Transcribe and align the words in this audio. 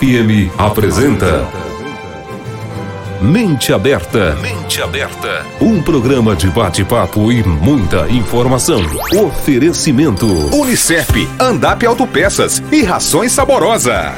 FM 0.00 0.56
apresenta 0.56 1.44
Mente 3.20 3.72
Aberta. 3.72 4.36
Mente 4.36 4.80
Aberta. 4.80 5.44
Um 5.60 5.82
programa 5.82 6.36
de 6.36 6.46
bate-papo 6.46 7.32
e 7.32 7.42
muita 7.42 8.08
informação. 8.08 8.80
Oferecimento. 9.20 10.24
Unicef, 10.54 11.28
Andap 11.40 11.84
Autopeças 11.84 12.62
e 12.70 12.84
Rações 12.84 13.32
Saborosa. 13.32 14.14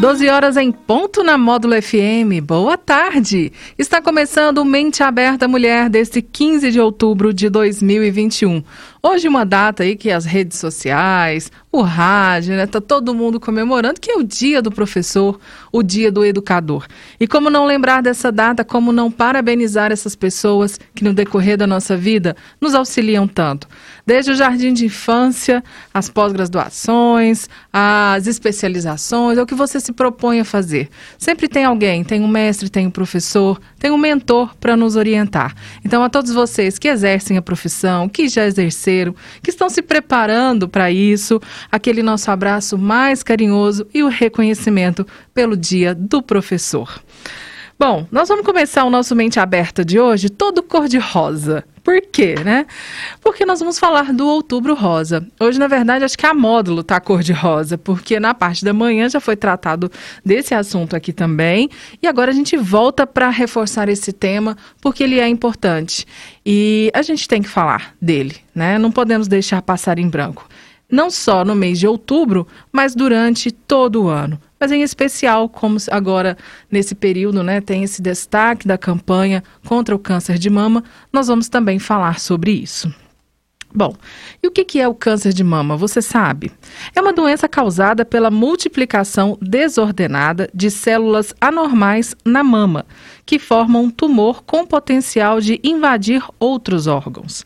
12 0.00 0.28
horas 0.30 0.56
em 0.56 0.72
ponto 0.72 1.22
na 1.22 1.36
Módulo 1.36 1.74
FM. 1.74 2.40
Boa 2.42 2.78
tarde. 2.78 3.52
Está 3.76 4.00
começando 4.00 4.56
o 4.58 4.64
Mente 4.64 5.02
Aberta 5.02 5.46
Mulher 5.46 5.90
deste 5.90 6.22
15 6.22 6.70
de 6.70 6.80
outubro 6.80 7.34
de 7.34 7.50
2021. 7.50 8.62
Hoje 9.02 9.26
uma 9.26 9.46
data 9.46 9.82
aí 9.82 9.96
que 9.96 10.10
as 10.10 10.26
redes 10.26 10.58
sociais, 10.58 11.50
o 11.72 11.80
rádio, 11.80 12.54
né, 12.54 12.66
tá 12.66 12.82
todo 12.82 13.14
mundo 13.14 13.40
comemorando, 13.40 13.98
que 13.98 14.10
é 14.10 14.14
o 14.16 14.22
dia 14.22 14.60
do 14.60 14.70
professor, 14.70 15.40
o 15.72 15.82
dia 15.82 16.12
do 16.12 16.22
educador. 16.22 16.86
E 17.18 17.26
como 17.26 17.48
não 17.48 17.64
lembrar 17.64 18.02
dessa 18.02 18.30
data, 18.30 18.62
como 18.62 18.92
não 18.92 19.10
parabenizar 19.10 19.90
essas 19.90 20.14
pessoas 20.14 20.78
que 20.94 21.02
no 21.02 21.14
decorrer 21.14 21.56
da 21.56 21.66
nossa 21.66 21.96
vida 21.96 22.36
nos 22.60 22.74
auxiliam 22.74 23.26
tanto. 23.26 23.66
Desde 24.04 24.32
o 24.32 24.34
jardim 24.34 24.74
de 24.74 24.84
infância, 24.84 25.64
as 25.94 26.10
pós-graduações, 26.10 27.48
as 27.72 28.26
especializações, 28.26 29.38
é 29.38 29.42
o 29.42 29.46
que 29.46 29.54
você 29.54 29.80
se 29.80 29.92
propõe 29.92 30.40
a 30.40 30.44
fazer. 30.44 30.90
Sempre 31.16 31.48
tem 31.48 31.64
alguém, 31.64 32.04
tem 32.04 32.20
um 32.20 32.28
mestre, 32.28 32.68
tem 32.68 32.86
um 32.86 32.90
professor, 32.90 33.58
tem 33.78 33.90
um 33.90 33.98
mentor 33.98 34.54
para 34.56 34.76
nos 34.76 34.94
orientar. 34.94 35.54
Então, 35.82 36.02
a 36.02 36.10
todos 36.10 36.32
vocês 36.32 36.78
que 36.78 36.88
exercem 36.88 37.38
a 37.38 37.42
profissão, 37.42 38.06
que 38.06 38.28
já 38.28 38.44
exerceram, 38.44 38.89
que 39.42 39.50
estão 39.50 39.68
se 39.68 39.82
preparando 39.82 40.68
para 40.68 40.90
isso, 40.90 41.40
aquele 41.70 42.02
nosso 42.02 42.30
abraço 42.30 42.76
mais 42.76 43.22
carinhoso 43.22 43.86
e 43.92 44.02
o 44.02 44.08
reconhecimento 44.08 45.06
pelo 45.32 45.56
Dia 45.56 45.94
do 45.94 46.22
Professor. 46.22 47.00
Bom, 47.78 48.06
nós 48.12 48.28
vamos 48.28 48.44
começar 48.44 48.84
o 48.84 48.90
nosso 48.90 49.16
Mente 49.16 49.40
Aberta 49.40 49.82
de 49.82 49.98
hoje 49.98 50.28
todo 50.28 50.62
cor-de-rosa. 50.62 51.64
Por 51.90 52.02
quê, 52.02 52.36
né? 52.36 52.66
Porque 53.20 53.44
nós 53.44 53.58
vamos 53.58 53.76
falar 53.76 54.12
do 54.12 54.24
Outubro 54.24 54.74
Rosa. 54.74 55.26
Hoje, 55.40 55.58
na 55.58 55.66
verdade, 55.66 56.04
acho 56.04 56.16
que 56.16 56.24
a 56.24 56.32
módulo 56.32 56.84
tá 56.84 57.00
cor-de-rosa, 57.00 57.76
porque 57.76 58.20
na 58.20 58.32
parte 58.32 58.64
da 58.64 58.72
manhã 58.72 59.08
já 59.08 59.18
foi 59.18 59.34
tratado 59.34 59.90
desse 60.24 60.54
assunto 60.54 60.94
aqui 60.94 61.12
também. 61.12 61.68
E 62.00 62.06
agora 62.06 62.30
a 62.30 62.34
gente 62.34 62.56
volta 62.56 63.08
para 63.08 63.28
reforçar 63.28 63.88
esse 63.88 64.12
tema, 64.12 64.56
porque 64.80 65.02
ele 65.02 65.18
é 65.18 65.26
importante. 65.26 66.06
E 66.46 66.92
a 66.94 67.02
gente 67.02 67.26
tem 67.26 67.42
que 67.42 67.48
falar 67.48 67.92
dele, 68.00 68.36
né? 68.54 68.78
Não 68.78 68.92
podemos 68.92 69.26
deixar 69.26 69.60
passar 69.60 69.98
em 69.98 70.08
branco. 70.08 70.48
Não 70.88 71.10
só 71.10 71.44
no 71.44 71.56
mês 71.56 71.80
de 71.80 71.88
outubro, 71.88 72.46
mas 72.70 72.94
durante 72.94 73.50
todo 73.50 74.04
o 74.04 74.08
ano 74.08 74.40
mas 74.60 74.70
em 74.70 74.82
especial, 74.82 75.48
como 75.48 75.78
agora 75.90 76.36
nesse 76.70 76.94
período 76.94 77.42
né, 77.42 77.62
tem 77.62 77.82
esse 77.82 78.02
destaque 78.02 78.68
da 78.68 78.76
campanha 78.76 79.42
contra 79.66 79.96
o 79.96 79.98
câncer 79.98 80.38
de 80.38 80.50
mama, 80.50 80.84
nós 81.10 81.28
vamos 81.28 81.48
também 81.48 81.78
falar 81.78 82.20
sobre 82.20 82.52
isso. 82.52 82.92
Bom, 83.72 83.94
e 84.42 84.48
o 84.48 84.50
que 84.50 84.80
é 84.80 84.88
o 84.88 84.94
câncer 84.94 85.32
de 85.32 85.44
mama? 85.44 85.76
Você 85.76 86.02
sabe? 86.02 86.50
É 86.94 87.00
uma 87.00 87.12
doença 87.12 87.48
causada 87.48 88.04
pela 88.04 88.28
multiplicação 88.28 89.38
desordenada 89.40 90.50
de 90.52 90.70
células 90.70 91.32
anormais 91.40 92.16
na 92.24 92.42
mama, 92.42 92.84
que 93.24 93.38
formam 93.38 93.84
um 93.84 93.90
tumor 93.90 94.42
com 94.42 94.66
potencial 94.66 95.40
de 95.40 95.60
invadir 95.62 96.22
outros 96.38 96.88
órgãos. 96.88 97.44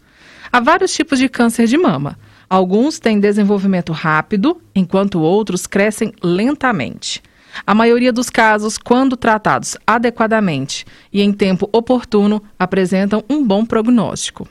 Há 0.50 0.60
vários 0.60 0.94
tipos 0.94 1.18
de 1.18 1.28
câncer 1.28 1.66
de 1.66 1.76
mama. 1.76 2.18
Alguns 2.48 2.98
têm 2.98 3.20
desenvolvimento 3.20 3.92
rápido, 3.92 4.60
enquanto 4.74 5.20
outros 5.20 5.66
crescem 5.66 6.12
lentamente. 6.22 7.22
A 7.66 7.74
maioria 7.74 8.12
dos 8.12 8.28
casos, 8.30 8.76
quando 8.76 9.16
tratados 9.16 9.76
adequadamente 9.86 10.84
e 11.12 11.22
em 11.22 11.32
tempo 11.32 11.68
oportuno, 11.72 12.42
apresentam 12.58 13.22
um 13.28 13.46
bom 13.46 13.64
prognóstico. 13.64 14.48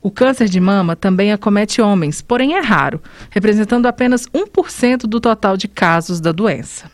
O 0.00 0.10
câncer 0.10 0.48
de 0.48 0.60
mama 0.60 0.94
também 0.94 1.32
acomete 1.32 1.80
homens, 1.80 2.20
porém 2.20 2.54
é 2.54 2.60
raro, 2.60 3.02
representando 3.30 3.86
apenas 3.86 4.26
1% 4.28 5.06
do 5.06 5.20
total 5.20 5.56
de 5.56 5.66
casos 5.66 6.20
da 6.20 6.30
doença. 6.30 6.93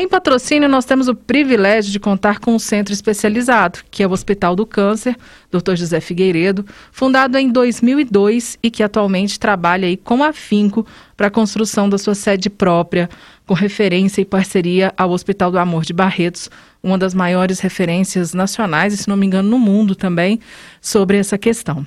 Em 0.00 0.06
patrocínio, 0.06 0.68
nós 0.68 0.84
temos 0.84 1.08
o 1.08 1.14
privilégio 1.14 1.90
de 1.90 1.98
contar 1.98 2.38
com 2.38 2.54
um 2.54 2.58
centro 2.60 2.94
especializado, 2.94 3.80
que 3.90 4.00
é 4.00 4.06
o 4.06 4.12
Hospital 4.12 4.54
do 4.54 4.64
Câncer, 4.64 5.16
Dr. 5.50 5.74
José 5.74 6.00
Figueiredo, 6.00 6.64
fundado 6.92 7.36
em 7.36 7.50
2002 7.50 8.60
e 8.62 8.70
que 8.70 8.84
atualmente 8.84 9.40
trabalha 9.40 9.88
aí 9.88 9.96
com 9.96 10.22
afinco 10.22 10.86
para 11.16 11.26
a 11.26 11.30
construção 11.32 11.88
da 11.88 11.98
sua 11.98 12.14
sede 12.14 12.48
própria, 12.48 13.10
com 13.44 13.54
referência 13.54 14.20
e 14.20 14.24
parceria 14.24 14.94
ao 14.96 15.10
Hospital 15.10 15.50
do 15.50 15.58
Amor 15.58 15.84
de 15.84 15.92
Barretos, 15.92 16.48
uma 16.80 16.96
das 16.96 17.12
maiores 17.12 17.58
referências 17.58 18.32
nacionais, 18.32 18.94
e 18.94 18.98
se 18.98 19.08
não 19.08 19.16
me 19.16 19.26
engano, 19.26 19.50
no 19.50 19.58
mundo 19.58 19.96
também, 19.96 20.38
sobre 20.80 21.16
essa 21.16 21.36
questão. 21.36 21.84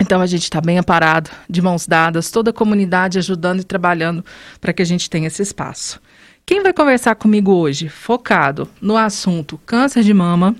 Então 0.00 0.20
a 0.20 0.26
gente 0.26 0.44
está 0.44 0.60
bem 0.60 0.78
aparado, 0.78 1.30
de 1.50 1.60
mãos 1.60 1.84
dadas, 1.84 2.30
toda 2.30 2.50
a 2.50 2.54
comunidade 2.54 3.18
ajudando 3.18 3.58
e 3.58 3.64
trabalhando 3.64 4.24
para 4.60 4.72
que 4.72 4.82
a 4.82 4.86
gente 4.86 5.10
tenha 5.10 5.26
esse 5.26 5.42
espaço. 5.42 6.00
Quem 6.46 6.62
vai 6.62 6.74
conversar 6.74 7.14
comigo 7.14 7.52
hoje, 7.52 7.88
focado 7.88 8.68
no 8.78 8.98
assunto 8.98 9.58
câncer 9.64 10.02
de 10.02 10.12
mama, 10.12 10.54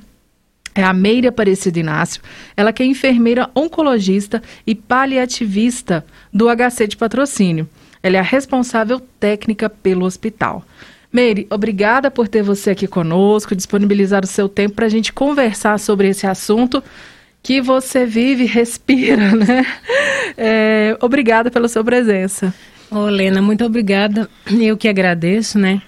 é 0.75 0.83
a 0.83 0.95
Meire 0.95 1.29
Aparecida 1.29 1.79
Inácio. 1.79 2.23
Ela 2.57 2.73
que 2.73 2.83
é 2.83 2.87
enfermeira 2.87 3.51
oncologista 3.55 4.43
e 4.67 4.75
paliativista 4.75 6.03
do 6.33 6.47
HC 6.49 6.87
de 6.89 6.97
patrocínio. 6.97 7.69
Ela 8.03 8.17
é 8.17 8.19
a 8.19 8.23
responsável 8.23 8.99
técnica 9.21 9.69
pelo 9.69 10.07
hospital. 10.07 10.65
Meire, 11.13 11.47
obrigada 11.51 12.11
por 12.11 12.29
ter 12.29 12.43
você 12.43 12.71
aqui 12.71 12.87
conosco, 12.87 13.55
disponibilizar 13.55 14.25
o 14.25 14.27
seu 14.27 14.49
tempo 14.49 14.77
para 14.77 14.87
a 14.87 14.91
gente 14.91 15.13
conversar 15.13 15.79
sobre 15.79 16.09
esse 16.09 16.27
assunto 16.27 16.83
que 17.43 17.61
você 17.61 18.07
vive, 18.07 18.47
respira, 18.47 19.33
né? 19.37 19.67
É, 20.35 20.97
obrigada 21.03 21.51
pela 21.51 21.69
sua 21.69 21.85
presença. 21.85 22.55
Ô, 22.95 23.07
Lena, 23.07 23.43
muito 23.43 23.65
obrigada. 23.65 24.31
Eu 24.57 24.77
que 24.77 24.87
agradeço, 24.87 25.59
né? 25.59 25.83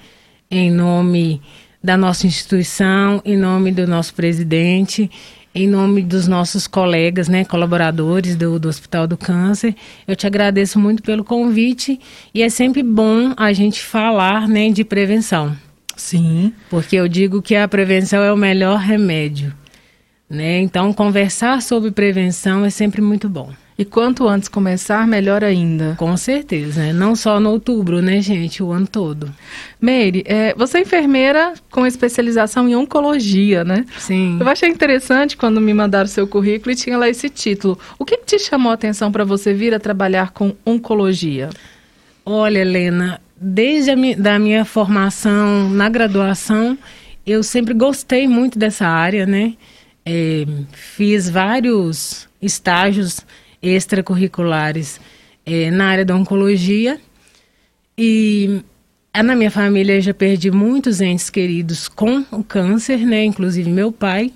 Em 0.51 0.73
nome 0.73 1.41
da 1.81 1.97
nossa 1.97 2.27
instituição, 2.27 3.23
em 3.25 3.37
nome 3.37 3.71
do 3.71 3.87
nosso 3.87 4.13
presidente, 4.13 5.09
em 5.55 5.69
nome 5.69 6.03
dos 6.03 6.27
nossos 6.27 6.67
colegas, 6.67 7.29
né, 7.29 7.45
colaboradores 7.45 8.35
do, 8.35 8.59
do 8.59 8.69
Hospital 8.69 9.07
do 9.07 9.17
Câncer, 9.17 9.77
eu 10.07 10.17
te 10.17 10.27
agradeço 10.27 10.81
muito 10.81 11.01
pelo 11.01 11.23
convite 11.23 12.01
e 12.35 12.43
é 12.43 12.49
sempre 12.49 12.83
bom 12.83 13.33
a 13.37 13.53
gente 13.53 13.81
falar, 13.81 14.49
né, 14.49 14.69
de 14.71 14.83
prevenção. 14.83 15.57
Sim. 15.97 16.53
Porque 16.69 16.97
eu 16.97 17.07
digo 17.07 17.41
que 17.41 17.55
a 17.55 17.69
prevenção 17.69 18.21
é 18.25 18.33
o 18.33 18.37
melhor 18.37 18.81
remédio, 18.81 19.55
né? 20.29 20.59
Então 20.59 20.93
conversar 20.93 21.63
sobre 21.63 21.93
prevenção 21.93 22.65
é 22.65 22.71
sempre 22.71 23.01
muito 23.01 23.29
bom. 23.29 23.53
E 23.79 23.85
quanto 23.85 24.27
antes 24.27 24.49
começar, 24.49 25.07
melhor 25.07 25.45
ainda. 25.45 25.95
Com 25.99 26.17
certeza, 26.17 26.81
né? 26.81 26.93
não 26.95 27.15
só 27.15 27.39
no 27.39 27.51
outubro, 27.51 28.01
né, 28.01 28.23
gente? 28.23 28.63
O 28.63 28.73
ano 28.73 28.87
todo. 28.87 29.31
Meire, 29.79 30.25
é, 30.25 30.55
você 30.55 30.79
é 30.79 30.81
enfermeira 30.81 31.53
com 31.71 31.87
especialização 31.87 32.67
em 32.67 32.75
oncologia, 32.75 33.65
né? 33.65 33.85
Sim. 33.99 34.39
Eu 34.41 34.49
achei 34.49 34.71
interessante 34.71 35.37
quando 35.37 35.61
me 35.61 35.75
mandaram 35.75 36.07
o 36.07 36.09
seu 36.09 36.27
currículo 36.27 36.73
e 36.73 36.75
tinha 36.75 36.97
lá 36.97 37.07
esse 37.07 37.29
título. 37.29 37.79
O 37.99 38.05
que 38.07 38.17
te 38.17 38.39
chamou 38.39 38.71
a 38.71 38.75
atenção 38.75 39.13
para 39.13 39.25
você 39.25 39.53
vir 39.53 39.75
a 39.75 39.81
trabalhar 39.81 40.31
com 40.31 40.55
oncologia? 40.65 41.51
Olha, 42.25 42.61
Helena, 42.61 43.21
desde 43.37 43.91
a 43.91 43.97
mi 43.97 44.15
da 44.15 44.39
minha 44.39 44.65
formação 44.65 45.69
na 45.69 45.91
graduação, 45.91 46.79
eu 47.27 47.43
sempre 47.43 47.75
gostei 47.75 48.27
muito 48.27 48.59
dessa 48.59 48.87
área, 48.89 49.27
né? 49.27 49.53
É, 50.05 50.47
fiz 50.73 51.29
vários 51.29 52.27
estágios 52.41 53.21
extracurriculares 53.63 55.01
é, 55.45 55.71
na 55.71 55.87
área 55.87 56.05
da 56.05 56.15
oncologia. 56.15 57.01
E 57.97 58.63
é, 59.13 59.23
na 59.23 59.35
minha 59.35 59.51
família 59.51 60.01
já 60.01 60.13
perdi 60.13 60.51
muitos 60.51 61.01
entes 61.01 61.31
queridos 61.31 61.89
com 61.89 62.25
o 62.31 62.45
câncer, 62.45 62.99
né? 62.99 63.25
Inclusive 63.25 63.71
meu 63.71 63.91
pai. 63.91 64.33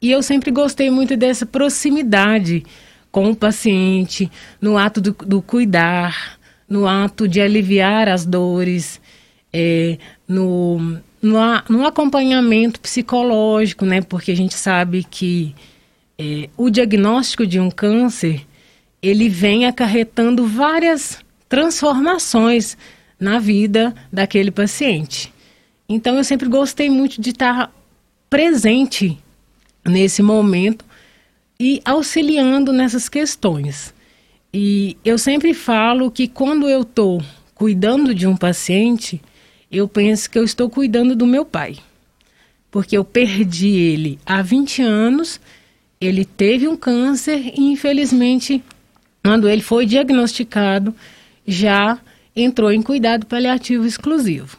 E 0.00 0.10
eu 0.10 0.22
sempre 0.22 0.50
gostei 0.50 0.90
muito 0.90 1.16
dessa 1.16 1.46
proximidade 1.46 2.64
com 3.10 3.30
o 3.30 3.36
paciente, 3.36 4.30
no 4.60 4.76
ato 4.76 5.00
do, 5.00 5.12
do 5.12 5.40
cuidar, 5.40 6.38
no 6.68 6.86
ato 6.86 7.26
de 7.26 7.40
aliviar 7.40 8.08
as 8.08 8.26
dores, 8.26 9.00
é, 9.52 9.96
no, 10.28 10.98
no, 11.22 11.38
no 11.68 11.86
acompanhamento 11.86 12.78
psicológico, 12.80 13.86
né? 13.86 14.02
Porque 14.02 14.32
a 14.32 14.36
gente 14.36 14.54
sabe 14.54 15.02
que 15.02 15.54
é, 16.18 16.48
o 16.56 16.70
diagnóstico 16.70 17.46
de 17.46 17.60
um 17.60 17.70
câncer 17.70 18.46
ele 19.02 19.28
vem 19.28 19.66
acarretando 19.66 20.46
várias 20.46 21.18
transformações 21.48 22.76
na 23.18 23.38
vida 23.38 23.94
daquele 24.12 24.50
paciente. 24.50 25.32
Então 25.88 26.16
eu 26.16 26.24
sempre 26.24 26.48
gostei 26.48 26.90
muito 26.90 27.20
de 27.20 27.30
estar 27.30 27.72
presente 28.28 29.16
nesse 29.84 30.22
momento 30.22 30.84
e 31.58 31.80
auxiliando 31.84 32.72
nessas 32.72 33.08
questões. 33.08 33.94
E 34.52 34.96
eu 35.04 35.18
sempre 35.18 35.54
falo 35.54 36.10
que 36.10 36.26
quando 36.26 36.68
eu 36.68 36.82
estou 36.82 37.22
cuidando 37.54 38.14
de 38.14 38.26
um 38.26 38.36
paciente, 38.36 39.20
eu 39.70 39.86
penso 39.86 40.28
que 40.28 40.38
eu 40.38 40.44
estou 40.44 40.68
cuidando 40.68 41.14
do 41.14 41.26
meu 41.26 41.44
pai. 41.44 41.76
Porque 42.70 42.96
eu 42.96 43.04
perdi 43.04 43.68
ele 43.68 44.18
há 44.26 44.42
20 44.42 44.82
anos, 44.82 45.40
ele 46.00 46.24
teve 46.24 46.68
um 46.68 46.76
câncer 46.76 47.52
e, 47.56 47.72
infelizmente, 47.72 48.62
quando 49.24 49.48
ele 49.48 49.62
foi 49.62 49.86
diagnosticado, 49.86 50.94
já 51.46 51.98
entrou 52.34 52.70
em 52.70 52.82
cuidado 52.82 53.26
paliativo 53.26 53.86
exclusivo. 53.86 54.58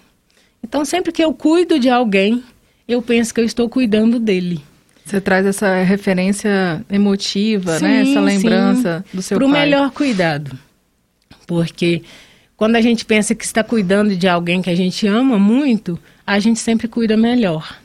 Então, 0.63 0.84
sempre 0.84 1.12
que 1.12 1.24
eu 1.24 1.34
cuido 1.34 1.80
de 1.80 1.89
alguém, 1.89 2.44
eu 2.88 3.01
penso 3.01 3.34
que 3.34 3.39
eu 3.39 3.45
estou 3.45 3.69
cuidando 3.69 4.19
dele. 4.19 4.62
Você 5.06 5.22
traz 5.22 5.45
essa 5.45 5.84
referência 5.84 6.84
emotiva, 6.89 7.78
sim, 7.78 7.86
né? 7.86 8.01
Essa 8.01 8.19
lembrança 8.19 9.06
sim, 9.10 9.16
do 9.16 9.22
seu 9.22 9.38
pro 9.38 9.48
pai. 9.48 9.54
Para 9.54 9.60
o 9.60 9.66
melhor 9.66 9.92
cuidado. 9.92 10.57
Porque 11.45 12.01
quando 12.57 12.75
a 12.75 12.81
gente 12.81 13.06
pensa 13.06 13.33
que 13.33 13.45
está 13.45 13.63
cuidando 13.63 14.16
de 14.16 14.28
alguém 14.28 14.62
que 14.62 14.69
a 14.69 14.75
gente 14.75 15.07
ama 15.07 15.40
muito, 15.40 15.98
a 16.25 16.40
gente 16.40 16.60
sempre 16.60 16.90
cuida 16.90 17.16
melhor. 17.16 17.78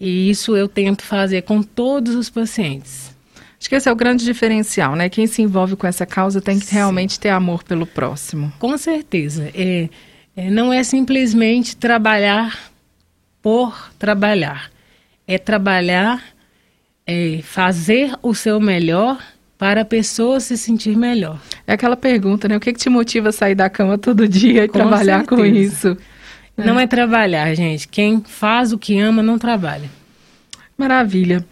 E 0.00 0.30
isso 0.30 0.56
eu 0.56 0.66
tento 0.66 1.02
fazer 1.02 1.42
com 1.42 1.62
todos 1.62 2.14
os 2.14 2.30
pacientes. 2.30 3.14
Acho 3.60 3.68
que 3.68 3.74
esse 3.74 3.88
é 3.88 3.92
o 3.92 3.96
grande 3.96 4.24
diferencial, 4.24 4.96
né? 4.96 5.10
Quem 5.10 5.26
se 5.26 5.42
envolve 5.42 5.76
com 5.76 5.86
essa 5.86 6.06
causa 6.06 6.40
tem 6.40 6.58
que 6.58 6.64
Sim. 6.64 6.76
realmente 6.76 7.20
ter 7.20 7.28
amor 7.28 7.62
pelo 7.62 7.86
próximo. 7.86 8.50
Com 8.58 8.78
certeza. 8.78 9.50
É, 9.54 9.90
é, 10.34 10.48
não 10.48 10.72
é 10.72 10.82
simplesmente 10.82 11.76
trabalhar 11.76 12.58
por 13.42 13.92
trabalhar. 13.98 14.70
É 15.26 15.36
trabalhar, 15.36 16.24
é 17.06 17.40
fazer 17.42 18.16
o 18.22 18.34
seu 18.34 18.58
melhor 18.58 19.20
para 19.58 19.82
a 19.82 19.84
pessoa 19.84 20.40
se 20.40 20.56
sentir 20.56 20.96
melhor. 20.96 21.38
É 21.66 21.74
aquela 21.74 21.96
pergunta, 21.96 22.48
né? 22.48 22.56
O 22.56 22.60
que, 22.60 22.72
que 22.72 22.78
te 22.78 22.88
motiva 22.88 23.28
a 23.28 23.32
sair 23.32 23.54
da 23.54 23.68
cama 23.68 23.98
todo 23.98 24.26
dia 24.26 24.64
e 24.64 24.68
com 24.68 24.78
trabalhar 24.78 25.18
certeza. 25.18 25.36
com 25.36 25.44
isso? 25.44 25.98
Não 26.56 26.78
é. 26.78 26.84
é 26.84 26.86
trabalhar, 26.86 27.54
gente. 27.54 27.88
Quem 27.88 28.22
faz 28.26 28.72
o 28.72 28.78
que 28.78 28.98
ama 28.98 29.22
não 29.22 29.38
trabalha. 29.38 29.90
Maravilha. 30.76 31.44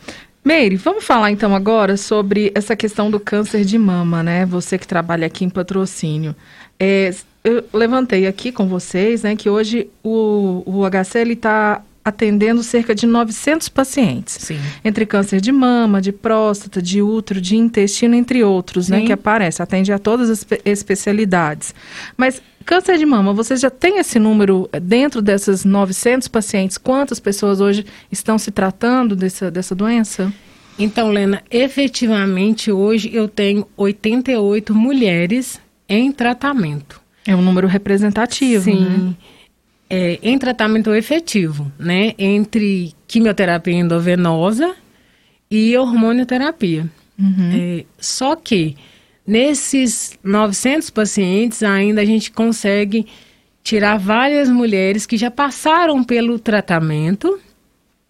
Meire, 0.45 0.77
vamos 0.77 1.05
falar 1.05 1.31
então 1.31 1.55
agora 1.55 1.97
sobre 1.97 2.51
essa 2.55 2.75
questão 2.75 3.11
do 3.11 3.21
câncer 3.21 3.65
de 3.65 3.77
mama, 3.77 4.23
né? 4.23 4.47
Você 4.47 4.79
que 4.79 4.87
trabalha 4.87 5.27
aqui 5.27 5.45
em 5.45 5.51
patrocínio. 5.51 6.35
É, 6.81 7.13
eu 7.45 7.65
levantei 7.73 8.27
aqui 8.27 8.51
com 8.51 8.67
vocês, 8.67 9.23
né, 9.23 9.37
que 9.37 9.51
hoje 9.51 9.91
o, 10.03 10.63
o 10.65 10.89
HC 10.89 11.33
está 11.33 11.83
atendendo 12.05 12.63
cerca 12.63 12.95
de 12.95 13.07
900 13.07 13.69
pacientes. 13.69 14.39
Sim. 14.41 14.59
Entre 14.83 15.05
câncer 15.05 15.41
de 15.41 15.53
mama, 15.53 16.01
de 16.01 16.13
próstata, 16.13 16.81
de 16.81 17.03
útero, 17.03 17.41
de 17.41 17.57
intestino, 17.57 18.15
entre 18.15 18.43
outros, 18.43 18.89
né, 18.89 18.97
Sim. 18.97 19.03
né, 19.03 19.07
que 19.07 19.13
aparece. 19.13 19.63
Atende 19.63 19.93
a 19.93 19.99
todas 19.99 20.31
as 20.31 20.47
especialidades. 20.65 21.75
Mas 22.17 22.41
câncer 22.69 22.99
de 22.99 23.07
mama, 23.07 23.33
você 23.33 23.57
já 23.57 23.71
tem 23.71 23.99
esse 23.99 24.19
número 24.19 24.69
eh, 24.71 24.79
dentro 24.79 25.23
dessas 25.23 25.65
900 25.65 26.29
pacientes? 26.29 26.77
Quantas 26.77 27.19
pessoas 27.19 27.63
hoje 27.63 27.87
estão 28.13 28.39
se 28.39 28.51
tratando 28.51 29.17
dessa, 29.17 29.51
dessa 29.51 29.75
doença? 29.75 30.31
Então, 30.79 31.09
Lena, 31.11 31.43
efetivamente 31.51 32.71
hoje 32.71 33.11
eu 33.11 33.27
tenho 33.27 33.67
88 33.75 34.75
mulheres 34.75 35.59
em 35.89 36.13
tratamento. 36.13 37.01
É 37.27 37.35
um 37.35 37.41
número 37.41 37.67
representativo, 37.67 38.65
Sim. 38.65 38.85
Né? 38.85 39.15
É, 39.89 40.19
em 40.23 40.37
tratamento 40.39 40.95
efetivo, 40.95 41.73
né? 41.79 42.13
Entre 42.19 42.93
quimioterapia 43.07 43.73
endovenosa 43.73 44.75
e 45.51 45.75
hormonioterapia. 45.75 46.87
Uhum. 47.19 47.51
É, 47.55 47.85
só 47.99 48.37
que 48.37 48.77
nesses 49.29 50.19
900 50.25 50.89
pacientes 50.89 51.63
ainda 51.63 52.01
a 52.01 52.05
gente 52.05 52.33
consegue 52.33 53.07
tirar 53.63 53.99
várias 53.99 54.49
mulheres 54.49 55.05
que 55.05 55.19
já 55.19 55.31
passaram 55.31 56.03
pelo 56.03 56.39
tratamento, 56.39 57.39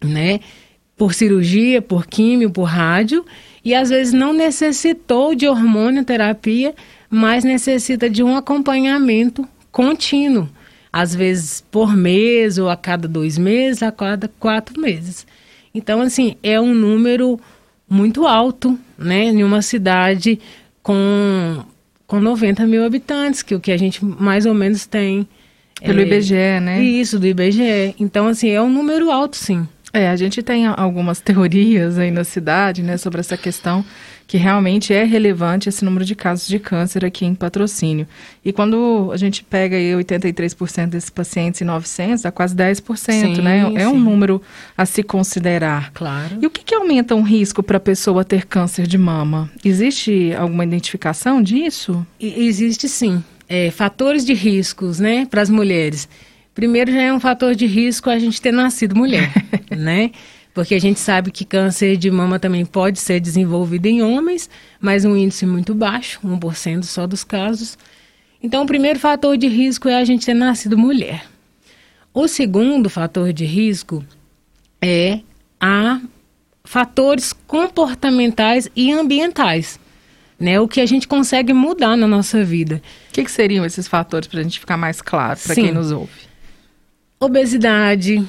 né? 0.02 0.38
Por 0.96 1.12
cirurgia, 1.12 1.82
por 1.82 2.06
químio, 2.06 2.52
por 2.52 2.64
rádio, 2.64 3.24
e 3.64 3.74
às 3.74 3.90
vezes 3.90 4.12
não 4.12 4.32
necessitou 4.32 5.34
de 5.34 5.48
hormonioterapia, 5.48 6.72
mas 7.10 7.42
necessita 7.42 8.08
de 8.08 8.22
um 8.22 8.36
acompanhamento 8.36 9.44
contínuo, 9.72 10.48
às 10.92 11.16
vezes 11.16 11.64
por 11.68 11.96
mês 11.96 12.58
ou 12.58 12.68
a 12.68 12.76
cada 12.76 13.08
dois 13.08 13.36
meses, 13.36 13.82
a 13.82 13.90
cada 13.90 14.28
quatro 14.38 14.80
meses. 14.80 15.26
Então, 15.74 16.00
assim, 16.00 16.36
é 16.44 16.60
um 16.60 16.72
número 16.72 17.40
muito 17.90 18.24
alto, 18.24 18.78
né, 18.96 19.24
em 19.24 19.42
uma 19.42 19.62
cidade 19.62 20.38
com, 20.82 21.64
com 22.06 22.20
90 22.20 22.66
mil 22.66 22.84
habitantes, 22.84 23.42
que 23.42 23.54
é 23.54 23.56
o 23.56 23.60
que 23.60 23.72
a 23.72 23.76
gente 23.76 24.04
mais 24.04 24.46
ou 24.46 24.54
menos 24.54 24.86
tem. 24.86 25.26
Pelo 25.80 26.00
é, 26.00 26.02
IBGE, 26.02 26.60
né? 26.60 26.82
Isso, 26.82 27.20
do 27.20 27.26
IBGE. 27.26 27.94
Então, 28.00 28.26
assim, 28.26 28.48
é 28.48 28.60
um 28.60 28.70
número 28.70 29.12
alto, 29.12 29.36
sim. 29.36 29.66
É, 29.92 30.08
a 30.08 30.16
gente 30.16 30.42
tem 30.42 30.66
algumas 30.66 31.20
teorias 31.20 31.98
aí 31.98 32.10
na 32.10 32.24
cidade, 32.24 32.82
né, 32.82 32.96
sobre 32.96 33.20
essa 33.20 33.36
questão 33.36 33.84
que 34.28 34.36
realmente 34.36 34.92
é 34.92 35.04
relevante 35.04 35.70
esse 35.70 35.82
número 35.82 36.04
de 36.04 36.14
casos 36.14 36.46
de 36.46 36.58
câncer 36.58 37.02
aqui 37.02 37.24
em 37.24 37.34
patrocínio. 37.34 38.06
E 38.44 38.52
quando 38.52 39.08
a 39.10 39.16
gente 39.16 39.42
pega 39.42 39.74
aí 39.74 39.92
83% 39.92 40.88
desses 40.88 41.08
pacientes 41.08 41.62
e 41.62 41.64
900, 41.64 42.22
dá 42.22 42.30
quase 42.30 42.54
10%, 42.54 42.96
sim, 42.96 43.40
né? 43.40 43.72
É 43.74 43.80
sim. 43.80 43.86
um 43.86 43.98
número 43.98 44.42
a 44.76 44.84
se 44.84 45.02
considerar. 45.02 45.90
Claro. 45.94 46.36
E 46.42 46.46
o 46.46 46.50
que, 46.50 46.62
que 46.62 46.74
aumenta 46.74 47.14
um 47.14 47.22
risco 47.22 47.62
para 47.62 47.78
a 47.78 47.80
pessoa 47.80 48.22
ter 48.22 48.44
câncer 48.44 48.86
de 48.86 48.98
mama? 48.98 49.50
Existe 49.64 50.34
alguma 50.34 50.62
identificação 50.62 51.42
disso? 51.42 52.06
Existe 52.20 52.86
sim. 52.86 53.24
É, 53.48 53.70
fatores 53.70 54.26
de 54.26 54.34
riscos, 54.34 55.00
né, 55.00 55.24
para 55.24 55.40
as 55.40 55.48
mulheres. 55.48 56.06
Primeiro 56.54 56.92
já 56.92 57.00
é 57.00 57.12
um 57.14 57.20
fator 57.20 57.54
de 57.54 57.64
risco 57.64 58.10
a 58.10 58.18
gente 58.18 58.42
ter 58.42 58.52
nascido 58.52 58.94
mulher, 58.94 59.32
né? 59.74 60.10
Porque 60.58 60.74
a 60.74 60.80
gente 60.80 60.98
sabe 60.98 61.30
que 61.30 61.44
câncer 61.44 61.96
de 61.96 62.10
mama 62.10 62.36
também 62.36 62.66
pode 62.66 62.98
ser 62.98 63.20
desenvolvido 63.20 63.86
em 63.86 64.02
homens, 64.02 64.50
mas 64.80 65.04
um 65.04 65.16
índice 65.16 65.46
muito 65.46 65.72
baixo, 65.72 66.18
1% 66.24 66.82
só 66.82 67.06
dos 67.06 67.22
casos. 67.22 67.78
Então, 68.42 68.64
o 68.64 68.66
primeiro 68.66 68.98
fator 68.98 69.36
de 69.36 69.46
risco 69.46 69.88
é 69.88 69.94
a 69.94 70.04
gente 70.04 70.26
ter 70.26 70.34
nascido 70.34 70.76
mulher. 70.76 71.24
O 72.12 72.26
segundo 72.26 72.90
fator 72.90 73.32
de 73.32 73.44
risco 73.44 74.04
é 74.82 75.20
a 75.60 76.00
fatores 76.64 77.32
comportamentais 77.32 78.68
e 78.74 78.90
ambientais, 78.90 79.78
né? 80.40 80.58
O 80.58 80.66
que 80.66 80.80
a 80.80 80.86
gente 80.86 81.06
consegue 81.06 81.52
mudar 81.52 81.96
na 81.96 82.08
nossa 82.08 82.42
vida. 82.42 82.82
O 83.10 83.12
que, 83.12 83.22
que 83.22 83.30
seriam 83.30 83.64
esses 83.64 83.86
fatores 83.86 84.26
para 84.26 84.40
a 84.40 84.42
gente 84.42 84.58
ficar 84.58 84.76
mais 84.76 85.00
claro 85.00 85.38
para 85.38 85.54
quem 85.54 85.70
nos 85.70 85.92
ouve? 85.92 86.10
Obesidade, 87.20 88.26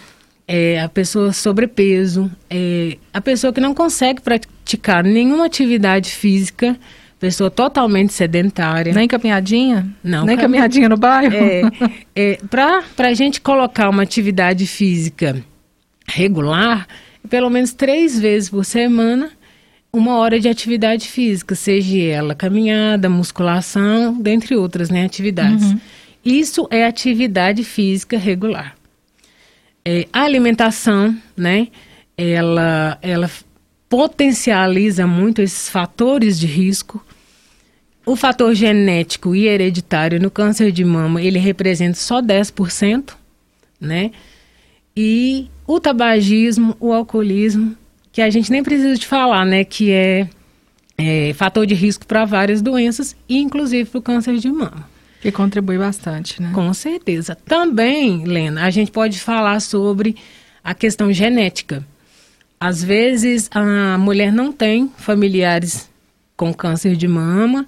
é, 0.51 0.81
a 0.81 0.89
pessoa 0.89 1.31
sobrepeso, 1.31 2.29
é, 2.49 2.97
a 3.13 3.21
pessoa 3.21 3.53
que 3.53 3.61
não 3.61 3.75
consegue 3.75 4.19
praticar 4.19 5.03
nenhuma 5.03 5.45
atividade 5.45 6.09
física, 6.09 6.75
pessoa 7.19 7.51
totalmente 7.51 8.13
sedentária. 8.13 8.91
Nem 8.91 9.07
caminhadinha? 9.07 9.87
Não. 10.03 10.25
Nem 10.25 10.35
caminhadinha 10.35 10.89
no 10.89 10.97
bairro? 10.97 11.35
É, 11.35 11.61
é, 12.15 12.39
Para 12.49 13.09
a 13.09 13.13
gente 13.13 13.39
colocar 13.39 13.89
uma 13.89 14.01
atividade 14.01 14.65
física 14.65 15.39
regular, 16.07 16.87
pelo 17.29 17.51
menos 17.51 17.71
três 17.71 18.19
vezes 18.19 18.49
por 18.49 18.65
semana, 18.65 19.29
uma 19.93 20.17
hora 20.17 20.39
de 20.39 20.49
atividade 20.49 21.07
física, 21.07 21.53
seja 21.53 21.99
ela 21.99 22.33
caminhada, 22.33 23.07
musculação, 23.07 24.19
dentre 24.19 24.55
outras 24.55 24.89
né, 24.89 25.05
atividades. 25.05 25.73
Uhum. 25.73 25.79
Isso 26.25 26.67
é 26.71 26.87
atividade 26.87 27.63
física 27.63 28.17
regular. 28.17 28.78
É, 29.91 30.07
a 30.13 30.21
alimentação, 30.21 31.17
né? 31.35 31.69
Ela, 32.15 32.99
ela 33.01 33.31
potencializa 33.89 35.07
muito 35.07 35.41
esses 35.41 35.67
fatores 35.67 36.39
de 36.39 36.45
risco. 36.45 37.03
O 38.05 38.15
fator 38.15 38.53
genético 38.53 39.35
e 39.35 39.47
hereditário 39.47 40.21
no 40.21 40.29
câncer 40.29 40.71
de 40.71 40.85
mama, 40.85 41.19
ele 41.23 41.39
representa 41.39 41.95
só 41.95 42.21
10%, 42.21 43.15
né? 43.81 44.11
E 44.95 45.49
o 45.65 45.79
tabagismo, 45.79 46.77
o 46.79 46.93
alcoolismo, 46.93 47.75
que 48.11 48.21
a 48.21 48.29
gente 48.29 48.51
nem 48.51 48.61
precisa 48.61 48.93
de 48.93 49.07
falar, 49.07 49.43
né? 49.43 49.63
Que 49.63 49.91
é, 49.91 50.29
é 50.99 51.33
fator 51.33 51.65
de 51.65 51.73
risco 51.73 52.05
para 52.05 52.25
várias 52.25 52.61
doenças, 52.61 53.15
inclusive 53.27 53.89
para 53.89 53.97
o 53.97 54.03
câncer 54.03 54.37
de 54.37 54.51
mama. 54.51 54.87
Que 55.21 55.31
contribui 55.31 55.77
bastante, 55.77 56.41
né? 56.41 56.51
Com 56.53 56.73
certeza. 56.73 57.35
Também, 57.35 58.23
Lena, 58.23 58.63
a 58.63 58.69
gente 58.69 58.91
pode 58.91 59.19
falar 59.19 59.59
sobre 59.59 60.15
a 60.63 60.73
questão 60.73 61.11
genética. 61.11 61.85
Às 62.59 62.83
vezes 62.83 63.49
a 63.53 63.97
mulher 63.97 64.31
não 64.31 64.51
tem 64.51 64.91
familiares 64.97 65.89
com 66.35 66.53
câncer 66.53 66.95
de 66.95 67.07
mama 67.07 67.67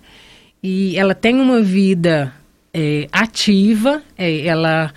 e 0.63 0.97
ela 0.97 1.15
tem 1.15 1.35
uma 1.35 1.61
vida 1.61 2.33
é, 2.73 3.07
ativa, 3.11 4.01
é, 4.17 4.45
ela 4.45 4.93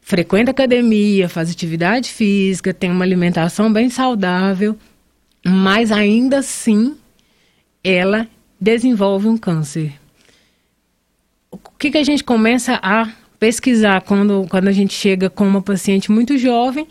frequenta 0.00 0.50
academia, 0.50 1.28
faz 1.28 1.50
atividade 1.50 2.10
física, 2.10 2.74
tem 2.74 2.90
uma 2.90 3.04
alimentação 3.04 3.72
bem 3.72 3.88
saudável, 3.88 4.76
mas 5.44 5.90
ainda 5.92 6.38
assim 6.38 6.96
ela 7.82 8.26
desenvolve 8.60 9.28
um 9.28 9.36
câncer 9.38 10.01
o 11.52 11.58
que, 11.78 11.90
que 11.90 11.98
a 11.98 12.04
gente 12.04 12.24
começa 12.24 12.80
a 12.82 13.08
pesquisar 13.38 14.00
quando, 14.00 14.46
quando 14.48 14.68
a 14.68 14.72
gente 14.72 14.94
chega 14.94 15.28
com 15.28 15.46
uma 15.46 15.60
paciente 15.60 16.10
muito 16.10 16.38
jovem 16.38 16.86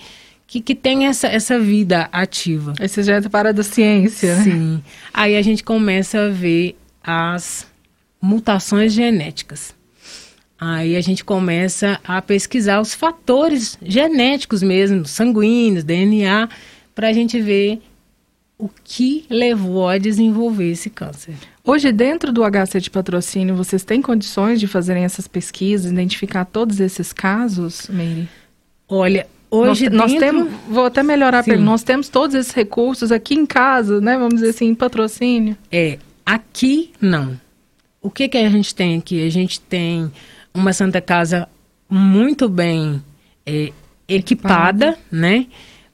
que, 0.46 0.62
que 0.62 0.76
tem 0.76 1.08
essa, 1.08 1.28
essa 1.28 1.58
vida 1.60 2.10
ativa. 2.12 2.74
Esse 2.80 3.10
é 3.10 3.22
para 3.22 3.54
da 3.54 3.64
ciência, 3.64 4.36
né? 4.36 4.44
Sim. 4.44 4.84
Aí 5.14 5.38
a 5.38 5.42
gente 5.42 5.64
começa 5.64 6.26
a 6.26 6.30
ver 6.30 6.76
as 7.02 7.66
mutações 8.22 8.94
genéticas. 8.94 9.74
Aí 10.60 10.96
a 10.96 11.02
gente 11.02 11.24
começa 11.24 12.00
a 12.04 12.22
pesquisar 12.22 12.82
os 12.82 12.94
fatores 12.94 13.80
genéticos 13.82 14.62
mesmo, 14.62 15.06
sanguíneos, 15.06 15.84
DNA, 15.84 16.50
para 16.94 17.08
a 17.08 17.14
gente 17.14 17.40
ver 17.40 17.82
o 18.60 18.70
que 18.84 19.26
levou 19.30 19.88
a 19.88 19.98
desenvolver 19.98 20.70
esse 20.70 20.90
câncer. 20.90 21.34
Hoje, 21.64 21.92
dentro 21.92 22.32
do 22.32 22.42
HC 22.42 22.80
de 22.80 22.90
patrocínio, 22.90 23.56
vocês 23.56 23.84
têm 23.84 24.02
condições 24.02 24.60
de 24.60 24.68
fazerem 24.68 25.04
essas 25.04 25.28
pesquisas, 25.28 25.92
identificar 25.92 26.44
todos 26.46 26.80
esses 26.80 27.14
casos, 27.14 27.88
Meire? 27.88 28.28
Olha, 28.90 29.28
hoje 29.50 29.90
nós, 29.90 30.12
dentro... 30.12 30.34
nós 30.34 30.48
temos, 30.48 30.54
vou 30.68 30.86
até 30.86 31.04
melhorar 31.04 31.44
para 31.44 31.58
nós 31.58 31.84
temos 31.84 32.10
todos 32.10 32.36
esses 32.36 32.52
recursos 32.52 33.12
aqui 33.12 33.36
em 33.36 33.46
casa, 33.46 34.02
né? 34.02 34.18
Vamos 34.18 34.36
dizer 34.36 34.50
assim, 34.50 34.68
em 34.70 34.76
patrocínio. 34.76 35.56
É, 35.72 36.00
aqui 36.26 36.92
não. 37.00 37.40
O 38.02 38.10
que 38.10 38.28
que 38.28 38.38
a 38.40 38.50
gente 38.50 38.74
tem 38.74 38.98
aqui? 38.98 39.26
A 39.26 39.30
gente 39.30 39.62
tem 39.62 40.12
uma 40.54 40.74
Santa 40.74 41.00
Casa 41.00 41.48
muito 41.88 42.50
bem 42.50 43.04
é, 43.46 43.72
equipada, 44.08 44.98
né? 45.12 45.46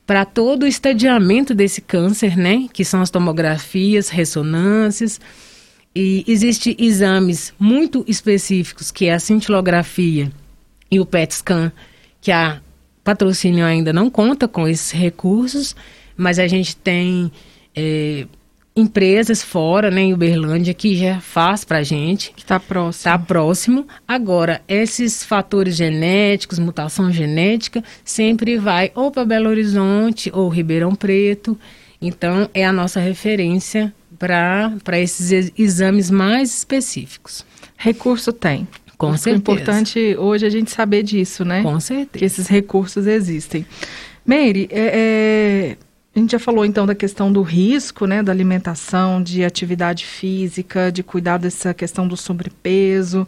Para 0.05 0.23
todo 0.23 0.63
o 0.63 0.67
estadiamento 0.67 1.53
desse 1.53 1.81
câncer, 1.81 2.37
né? 2.37 2.67
Que 2.71 2.85
são 2.85 3.01
as 3.01 3.09
tomografias, 3.09 4.07
ressonâncias. 4.07 5.19
E 5.95 6.23
existem 6.27 6.75
exames 6.77 7.53
muito 7.59 8.05
específicos, 8.07 8.91
que 8.91 9.05
é 9.05 9.13
a 9.13 9.19
cintilografia 9.19 10.31
e 10.91 10.99
o 10.99 11.05
PET 11.05 11.35
scan, 11.35 11.71
que 12.21 12.31
a 12.31 12.61
patrocínio 13.03 13.65
ainda 13.65 13.91
não 13.93 14.09
conta 14.09 14.47
com 14.47 14.67
esses 14.67 14.91
recursos, 14.91 15.75
mas 16.15 16.39
a 16.39 16.47
gente 16.47 16.75
tem 16.75 17.31
é, 17.75 18.27
empresas 18.77 19.41
fora, 19.41 19.89
né, 19.89 20.01
em 20.01 20.13
Uberlândia, 20.13 20.73
que 20.73 20.95
já 20.95 21.19
faz 21.19 21.63
para 21.63 21.79
a 21.79 21.83
gente. 21.83 22.31
Que 22.33 22.41
está 22.41 22.59
próximo. 22.59 22.99
Está 22.99 23.17
próximo. 23.17 23.87
Agora, 24.07 24.61
esses 24.67 25.23
fatores 25.23 25.75
genéticos, 25.75 26.59
mutação 26.59 27.11
genética, 27.11 27.83
sempre 28.05 28.57
vai 28.57 28.91
ou 28.93 29.09
para 29.09 29.25
Belo 29.25 29.49
Horizonte 29.49 30.29
ou 30.33 30.47
Ribeirão 30.47 30.93
Preto. 30.93 31.57
Então, 31.99 32.49
é 32.53 32.65
a 32.65 32.71
nossa 32.71 32.99
referência 32.99 33.93
para 34.17 34.99
esses 34.99 35.51
exames 35.57 36.09
mais 36.09 36.57
específicos. 36.57 37.45
Recurso 37.77 38.33
tem. 38.33 38.67
Com 38.97 39.15
certeza. 39.15 39.29
É 39.29 39.37
importante 39.37 40.15
hoje 40.17 40.45
a 40.45 40.49
gente 40.49 40.71
saber 40.71 41.03
disso, 41.03 41.45
né? 41.45 41.61
Com 41.61 41.79
certeza. 41.79 42.17
Que 42.17 42.25
esses 42.25 42.47
recursos 42.47 43.05
existem. 43.05 43.65
Meire, 44.25 44.67
é, 44.71 44.91
é, 44.93 45.77
a 46.15 46.19
gente 46.19 46.31
já 46.31 46.39
falou 46.39 46.65
então 46.65 46.85
da 46.85 46.95
questão 46.95 47.31
do 47.31 47.43
risco, 47.43 48.07
né, 48.07 48.23
da 48.23 48.31
alimentação, 48.31 49.21
de 49.21 49.45
atividade 49.45 50.03
física, 50.03 50.91
de 50.91 51.03
cuidar 51.03 51.37
dessa 51.37 51.73
questão 51.73 52.07
do 52.07 52.17
sobrepeso. 52.17 53.27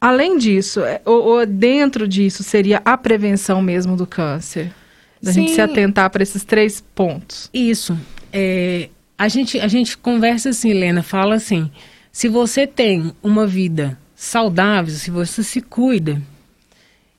Além 0.00 0.38
disso, 0.38 0.80
é, 0.80 1.00
ou, 1.04 1.22
ou 1.24 1.46
dentro 1.46 2.06
disso, 2.06 2.42
seria 2.44 2.80
a 2.84 2.96
prevenção 2.96 3.60
mesmo 3.60 3.96
do 3.96 4.06
câncer? 4.06 4.72
Da 5.20 5.32
Sim. 5.32 5.40
gente 5.40 5.54
se 5.54 5.60
atentar 5.60 6.08
para 6.10 6.22
esses 6.22 6.44
três 6.44 6.82
pontos. 6.94 7.50
Isso. 7.52 7.98
É, 8.32 8.88
a, 9.16 9.28
gente, 9.28 9.58
a 9.58 9.68
gente 9.68 9.96
conversa 9.96 10.50
assim, 10.50 10.70
Helena, 10.70 11.02
fala 11.02 11.36
assim: 11.36 11.70
se 12.12 12.28
você 12.28 12.66
tem 12.66 13.12
uma 13.22 13.46
vida 13.46 13.98
saudável, 14.14 14.94
se 14.94 15.10
você 15.10 15.42
se 15.42 15.60
cuida, 15.60 16.20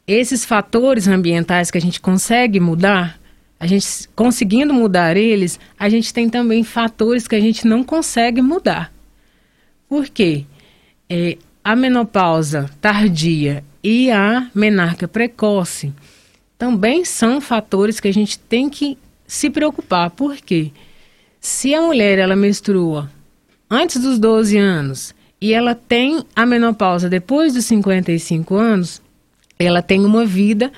esses 0.07 0.45
fatores 0.45 1.07
ambientais 1.07 1.71
que 1.71 1.77
a 1.77 1.81
gente 1.81 1.99
consegue 1.99 2.59
mudar, 2.59 3.19
a 3.59 3.65
gente 3.65 4.07
conseguindo 4.15 4.73
mudar 4.73 5.17
eles, 5.17 5.59
a 5.79 5.89
gente 5.89 6.13
tem 6.13 6.29
também 6.29 6.63
fatores 6.63 7.27
que 7.27 7.35
a 7.35 7.39
gente 7.39 7.65
não 7.65 7.83
consegue 7.83 8.41
mudar. 8.41 8.93
Por 9.87 10.07
quê? 10.09 10.45
É, 11.09 11.37
a 11.63 11.75
menopausa 11.75 12.69
tardia 12.81 13.63
e 13.83 14.11
a 14.11 14.49
menarca 14.53 15.07
precoce 15.07 15.93
também 16.57 17.05
são 17.05 17.39
fatores 17.41 17.99
que 17.99 18.07
a 18.07 18.13
gente 18.13 18.37
tem 18.39 18.69
que 18.69 18.97
se 19.27 19.49
preocupar. 19.49 20.11
Por 20.11 20.37
quê? 20.37 20.71
Se 21.45 21.75
a 21.75 21.79
mulher 21.79 22.17
ela 22.17 22.35
menstrua 22.35 23.07
antes 23.69 24.01
dos 24.01 24.17
12 24.17 24.57
anos 24.57 25.13
e 25.39 25.53
ela 25.53 25.75
tem 25.75 26.25
a 26.35 26.43
menopausa 26.43 27.07
depois 27.07 27.53
dos 27.53 27.65
55 27.65 28.55
anos, 28.55 28.99
ela 29.59 29.79
tem 29.83 30.03
uma 30.03 30.25
vida 30.25 30.71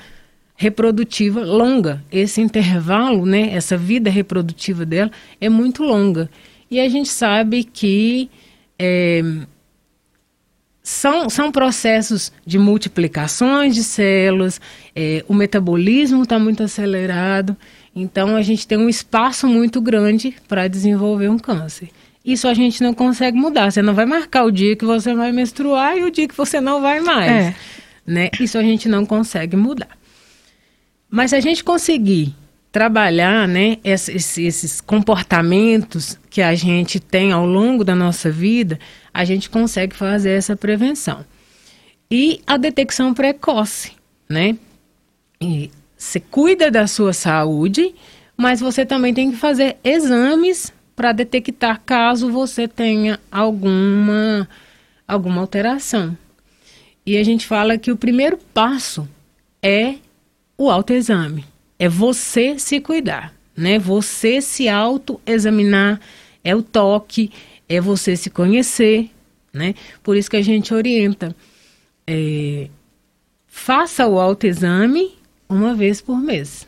reprodutiva 0.58 1.40
longa. 1.40 2.04
Esse 2.12 2.42
intervalo, 2.42 3.26
né, 3.26 3.54
essa 3.54 3.78
vida 3.78 4.10
reprodutiva 4.10 4.86
dela 4.86 5.10
é 5.40 5.48
muito 5.48 5.84
longa. 5.84 6.30
E 6.70 6.82
a 6.82 6.90
gente 6.90 7.08
sabe 7.08 7.64
que 7.64 8.30
é, 8.78 9.22
são, 10.84 11.30
são 11.30 11.52
processos 11.52 12.32
de 12.46 12.58
multiplicações 12.58 13.76
de 13.76 13.84
células, 13.84 14.60
é, 14.94 15.24
o 15.28 15.34
metabolismo 15.34 16.24
está 16.24 16.38
muito 16.38 16.64
acelerado, 16.64 17.56
então 18.00 18.36
a 18.36 18.44
gente 18.44 18.68
tem 18.68 18.78
um 18.78 18.88
espaço 18.88 19.48
muito 19.48 19.82
grande 19.82 20.36
para 20.48 20.68
desenvolver 20.68 21.30
um 21.30 21.40
câncer. 21.40 21.90
Isso 22.24 22.48
a 22.48 22.54
gente 22.54 22.84
não 22.84 22.94
consegue 22.94 23.38
mudar. 23.38 23.72
Você 23.72 23.82
não 23.82 23.94
vai 23.94 24.06
marcar 24.06 24.44
o 24.44 24.52
dia 24.52 24.76
que 24.76 24.86
você 24.86 25.16
vai 25.16 25.32
menstruar 25.32 25.98
e 25.98 26.04
o 26.04 26.12
dia 26.12 26.28
que 26.28 26.36
você 26.36 26.62
não 26.62 26.80
vai 26.82 27.00
mais. 27.00 27.32
É. 27.32 27.56
Né? 28.06 28.30
Isso 28.40 28.58
a 28.58 28.62
gente 28.62 28.88
não 28.88 29.06
consegue 29.06 29.56
mudar. 29.56 29.98
Mas 31.10 31.32
se 31.32 31.38
a 31.38 31.40
gente 31.40 31.64
conseguir 31.64 32.36
trabalhar 32.72 33.48
né, 33.48 33.78
esses, 33.84 34.38
esses, 34.38 34.80
comportamentos 34.80 36.20
que 36.30 36.42
a 36.42 36.54
gente 36.54 37.00
tem 37.00 37.32
ao 37.32 37.46
longo 37.46 37.84
da 37.84 37.96
nossa 37.96 38.30
vida, 38.30 38.78
a 39.14 39.26
gente 39.26 39.50
consegue 39.50 39.96
fazer 39.96 40.32
essa 40.32 40.56
prevenção. 40.56 41.26
E 42.12 42.42
a 42.46 42.58
detecção 42.58 43.14
precoce, 43.14 43.94
né? 44.30 44.56
E 45.42 45.72
você 45.98 46.20
cuida 46.20 46.70
da 46.70 46.86
sua 46.86 47.12
saúde, 47.12 47.96
mas 48.38 48.60
você 48.60 48.86
também 48.86 49.14
tem 49.14 49.32
que 49.32 49.38
fazer 49.38 49.78
exames 49.84 50.72
para 50.96 51.12
detectar 51.12 51.82
caso 51.84 52.32
você 52.32 52.68
tenha 52.68 53.20
alguma, 53.32 54.48
alguma 55.08 55.42
alteração. 55.42 56.16
E 57.06 57.18
a 57.18 57.24
gente 57.24 57.48
fala 57.48 57.78
que 57.78 57.92
o 57.92 57.98
primeiro 57.98 58.38
passo 58.54 59.08
é 59.62 59.96
o 60.58 60.70
autoexame. 60.70 61.46
É 61.80 61.90
você 61.90 62.60
se 62.60 62.80
cuidar, 62.80 63.34
né? 63.56 63.80
Você 63.80 64.42
se 64.42 64.68
autoexaminar, 64.68 66.00
é 66.44 66.56
o 66.56 66.62
toque, 66.62 67.32
é 67.68 67.80
você 67.82 68.16
se 68.16 68.30
conhecer, 68.30 69.10
né? 69.54 69.74
Por 70.04 70.16
isso 70.16 70.30
que 70.30 70.38
a 70.38 70.42
gente 70.42 70.74
orienta. 70.74 71.36
É, 72.06 72.68
faça 73.48 74.08
o 74.08 74.20
autoexame 74.20 75.17
uma 75.50 75.74
vez 75.74 76.02
por 76.02 76.20
mês. 76.20 76.68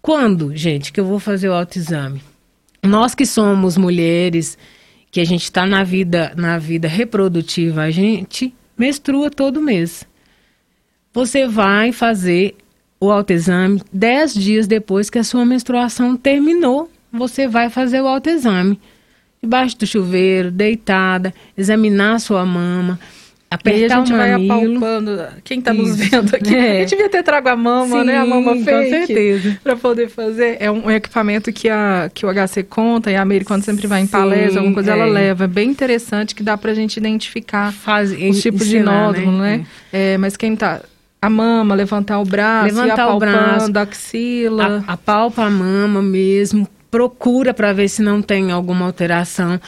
Quando, 0.00 0.56
gente, 0.56 0.92
que 0.92 1.00
eu 1.00 1.04
vou 1.04 1.18
fazer 1.18 1.48
o 1.48 1.52
autoexame? 1.52 2.22
Nós 2.82 3.14
que 3.14 3.26
somos 3.26 3.76
mulheres, 3.76 4.56
que 5.10 5.20
a 5.20 5.24
gente 5.24 5.44
está 5.44 5.66
na 5.66 5.82
vida, 5.82 6.32
na 6.36 6.58
vida 6.58 6.88
reprodutiva, 6.88 7.82
a 7.82 7.90
gente 7.90 8.54
menstrua 8.76 9.30
todo 9.30 9.60
mês. 9.60 10.06
Você 11.12 11.46
vai 11.46 11.92
fazer 11.92 12.54
o 13.00 13.10
autoexame 13.10 13.82
10 13.92 14.34
dias 14.34 14.66
depois 14.66 15.10
que 15.10 15.18
a 15.18 15.24
sua 15.24 15.44
menstruação 15.44 16.16
terminou. 16.16 16.90
Você 17.12 17.48
vai 17.48 17.70
fazer 17.70 18.00
o 18.00 18.08
autoexame. 18.08 18.80
Debaixo 19.42 19.78
do 19.78 19.86
chuveiro, 19.86 20.50
deitada, 20.50 21.32
examinar 21.56 22.14
a 22.14 22.18
sua 22.18 22.44
mama, 22.44 22.98
apertar 23.50 23.96
a 23.96 23.98
gente 23.98 24.12
vai 24.12 24.32
apalpando. 24.32 25.26
Quem 25.42 25.58
está 25.58 25.72
nos 25.72 25.96
vendo 25.96 26.34
aqui, 26.34 26.54
é. 26.54 26.76
a 26.76 26.80
gente 26.80 26.90
devia 26.90 27.08
ter 27.08 27.22
trago 27.22 27.48
a 27.48 27.56
mama, 27.56 28.00
Sim, 28.00 28.06
né? 28.06 28.18
A 28.18 28.26
mama 28.26 28.56
fake. 28.56 28.70
Com 28.70 29.06
certeza. 29.06 29.58
Para 29.62 29.76
poder 29.76 30.08
fazer. 30.08 30.56
É 30.60 30.70
um, 30.70 30.90
equipamento 30.90 31.52
que, 31.52 31.68
a, 31.68 32.10
que 32.12 32.26
o 32.26 32.28
HC 32.32 32.62
conta 32.64 33.10
e 33.10 33.16
a 33.16 33.24
Mary, 33.24 33.44
quando 33.44 33.64
sempre 33.64 33.86
vai 33.86 34.02
em 34.02 34.06
Sim, 34.06 34.12
palestra, 34.12 34.60
alguma 34.60 34.74
coisa, 34.74 34.90
é. 34.90 34.94
ela 34.94 35.06
leva. 35.06 35.44
É 35.44 35.48
bem 35.48 35.70
interessante 35.70 36.34
que 36.34 36.42
dá 36.42 36.56
para 36.56 36.72
a 36.72 36.74
gente 36.74 36.96
identificar 36.96 37.72
Faz, 37.72 38.12
os 38.12 38.42
tipos 38.42 38.66
de 38.66 38.80
nódulo, 38.80 39.32
né? 39.32 39.58
né? 39.58 39.66
É. 39.92 40.14
É, 40.14 40.18
mas 40.18 40.36
quem 40.36 40.54
está 40.54 40.82
a 41.20 41.28
mama, 41.28 41.74
levantar 41.74 42.20
o 42.20 42.24
braço, 42.24 42.74
levantar 42.74 43.14
o 43.14 43.18
braço, 43.18 43.72
a 43.74 43.80
axila. 43.82 44.84
A, 44.86 44.92
apalpa 44.92 45.44
a 45.44 45.50
mama 45.50 46.00
mesmo, 46.00 46.68
procura 46.90 47.52
para 47.52 47.72
ver 47.72 47.88
se 47.88 48.02
não 48.02 48.22
tem 48.22 48.52
alguma 48.52 48.86
alteração. 48.86 49.60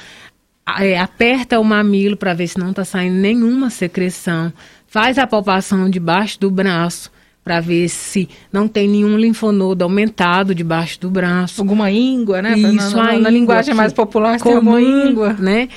É, 0.79 0.99
aperta 0.99 1.59
o 1.59 1.65
mamilo 1.65 2.17
para 2.17 2.35
ver 2.35 2.49
se 2.49 2.59
não 2.59 2.71
está 2.71 2.85
saindo 2.85 3.17
nenhuma 3.17 3.71
secreção. 3.71 4.53
Faz 4.87 5.19
a 5.19 5.27
palpação 5.27 5.89
debaixo 5.89 6.39
do 6.41 6.51
braço 6.51 7.11
para 7.43 7.61
ver 7.61 7.89
se 7.89 8.29
não 8.53 8.69
tem 8.69 8.89
nenhum 8.89 9.17
linfonodo 9.17 9.83
aumentado 9.83 10.55
debaixo 10.55 11.01
do 11.01 11.11
braço. 11.11 11.61
Alguma 11.61 11.91
íngua, 11.91 12.43
né? 12.43 12.57
Isso, 12.57 12.97
na, 12.97 13.05
na, 13.05 13.19
na 13.19 13.31
linguagem 13.31 13.75
mais 13.75 13.93
popular, 13.93 14.39
comum, 14.39 14.79
íngua. 14.79 15.33
né? 15.35 15.69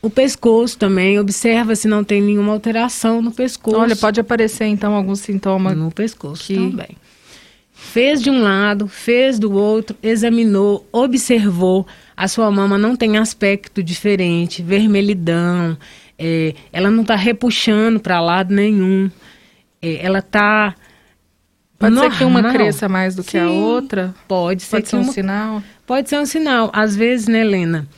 O 0.00 0.08
pescoço 0.08 0.78
também, 0.78 1.18
observa 1.18 1.74
se 1.74 1.88
não 1.88 2.04
tem 2.04 2.22
nenhuma 2.22 2.52
alteração 2.52 3.20
no 3.20 3.32
pescoço. 3.32 3.76
Olha, 3.76 3.96
pode 3.96 4.20
aparecer 4.20 4.66
então 4.66 4.94
algum 4.94 5.14
sintoma 5.14 5.74
no 5.74 5.90
pescoço 5.90 6.44
que... 6.44 6.54
também. 6.54 6.96
Fez 7.80 8.20
de 8.20 8.28
um 8.28 8.42
lado, 8.42 8.88
fez 8.88 9.38
do 9.38 9.52
outro, 9.52 9.96
examinou, 10.02 10.84
observou. 10.90 11.86
A 12.16 12.26
sua 12.26 12.50
mama 12.50 12.76
não 12.76 12.96
tem 12.96 13.16
aspecto 13.16 13.82
diferente, 13.84 14.62
vermelhidão, 14.62 15.78
é, 16.18 16.54
ela 16.72 16.90
não 16.90 17.02
está 17.02 17.14
repuxando 17.14 18.00
para 18.00 18.20
lado 18.20 18.52
nenhum. 18.52 19.08
É, 19.80 20.04
ela 20.04 20.18
está 20.18 20.74
Pode 21.78 21.94
normal. 21.94 22.10
ser 22.10 22.18
que 22.18 22.24
uma 22.24 22.52
cresça 22.52 22.88
mais 22.88 23.14
do 23.14 23.22
Sim, 23.22 23.30
que 23.30 23.38
a 23.38 23.48
outra? 23.48 24.14
Pode 24.26 24.62
ser. 24.64 24.70
Pode 24.78 24.88
ser 24.88 24.96
um 24.96 25.02
uma... 25.02 25.12
sinal? 25.12 25.62
Pode 25.86 26.08
ser 26.08 26.18
um 26.18 26.26
sinal. 26.26 26.70
Às 26.72 26.96
vezes, 26.96 27.28
né, 27.28 27.42
Helena? 27.42 27.88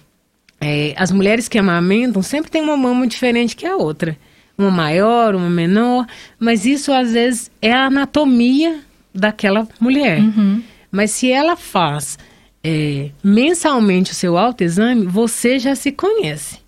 É, 0.60 0.92
as 0.99 1.10
mulheres 1.10 1.49
que 1.49 1.58
amamentam 1.58 2.20
sempre 2.20 2.50
tem 2.50 2.60
uma 2.60 2.76
mama 2.76 3.06
diferente 3.06 3.56
que 3.56 3.66
a 3.66 3.76
outra. 3.76 4.16
Uma 4.58 4.70
maior, 4.70 5.34
uma 5.34 5.49
menor. 5.49 6.06
Mas 6.38 6.66
isso, 6.66 6.92
às 6.92 7.12
vezes, 7.12 7.50
é 7.62 7.72
a 7.72 7.87
anatomia 7.87 8.89
daquela 9.14 9.66
mulher. 9.78 10.20
Uhum. 10.20 10.62
Mas 10.90 11.10
se 11.12 11.30
ela 11.30 11.56
faz 11.56 12.18
é, 12.62 13.10
mensalmente 13.22 14.12
o 14.12 14.14
seu 14.14 14.36
autoexame, 14.36 15.06
você 15.06 15.58
já 15.58 15.74
se 15.74 15.92
conhece. 15.92 16.58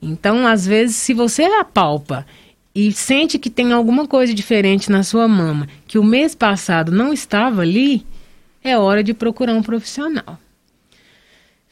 Então, 0.00 0.46
às 0.46 0.66
vezes, 0.66 0.96
se 0.96 1.12
você 1.12 1.42
apalpa 1.42 2.24
e 2.74 2.92
sente 2.92 3.38
que 3.38 3.50
tem 3.50 3.72
alguma 3.72 4.06
coisa 4.06 4.32
diferente 4.32 4.90
na 4.90 5.02
sua 5.02 5.26
mama, 5.26 5.66
que 5.86 5.98
o 5.98 6.04
mês 6.04 6.34
passado 6.34 6.92
não 6.92 7.12
estava 7.12 7.62
ali, 7.62 8.06
é 8.62 8.78
hora 8.78 9.02
de 9.02 9.12
procurar 9.12 9.54
um 9.54 9.62
profissional. 9.62 10.38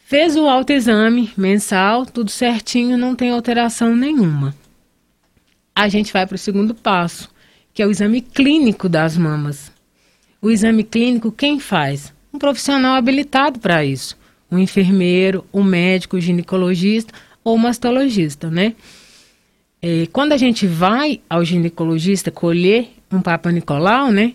Fez 0.04 0.36
o 0.36 0.48
autoexame 0.48 1.32
mensal, 1.36 2.06
tudo 2.06 2.30
certinho, 2.30 2.96
não 2.96 3.14
tem 3.14 3.30
alteração 3.30 3.94
nenhuma. 3.94 4.54
A 5.74 5.88
gente 5.88 6.12
vai 6.12 6.26
para 6.26 6.36
o 6.36 6.38
segundo 6.38 6.74
passo, 6.74 7.28
que 7.74 7.82
é 7.82 7.86
o 7.86 7.90
exame 7.90 8.20
clínico 8.20 8.88
das 8.88 9.16
mamas. 9.16 9.70
O 10.40 10.50
exame 10.50 10.84
clínico, 10.84 11.32
quem 11.32 11.58
faz? 11.58 12.12
Um 12.32 12.38
profissional 12.38 12.94
habilitado 12.94 13.58
para 13.58 13.84
isso. 13.84 14.16
Um 14.50 14.58
enfermeiro, 14.58 15.44
um 15.52 15.62
médico, 15.62 16.16
um 16.16 16.20
ginecologista 16.20 17.12
ou 17.42 17.56
mastologista, 17.58 18.50
né? 18.50 18.74
É, 19.82 20.06
quando 20.12 20.32
a 20.32 20.36
gente 20.36 20.66
vai 20.66 21.20
ao 21.28 21.44
ginecologista 21.44 22.30
colher 22.30 22.88
um 23.10 23.20
Papa 23.20 23.50
Nicolau, 23.50 24.10
né? 24.10 24.34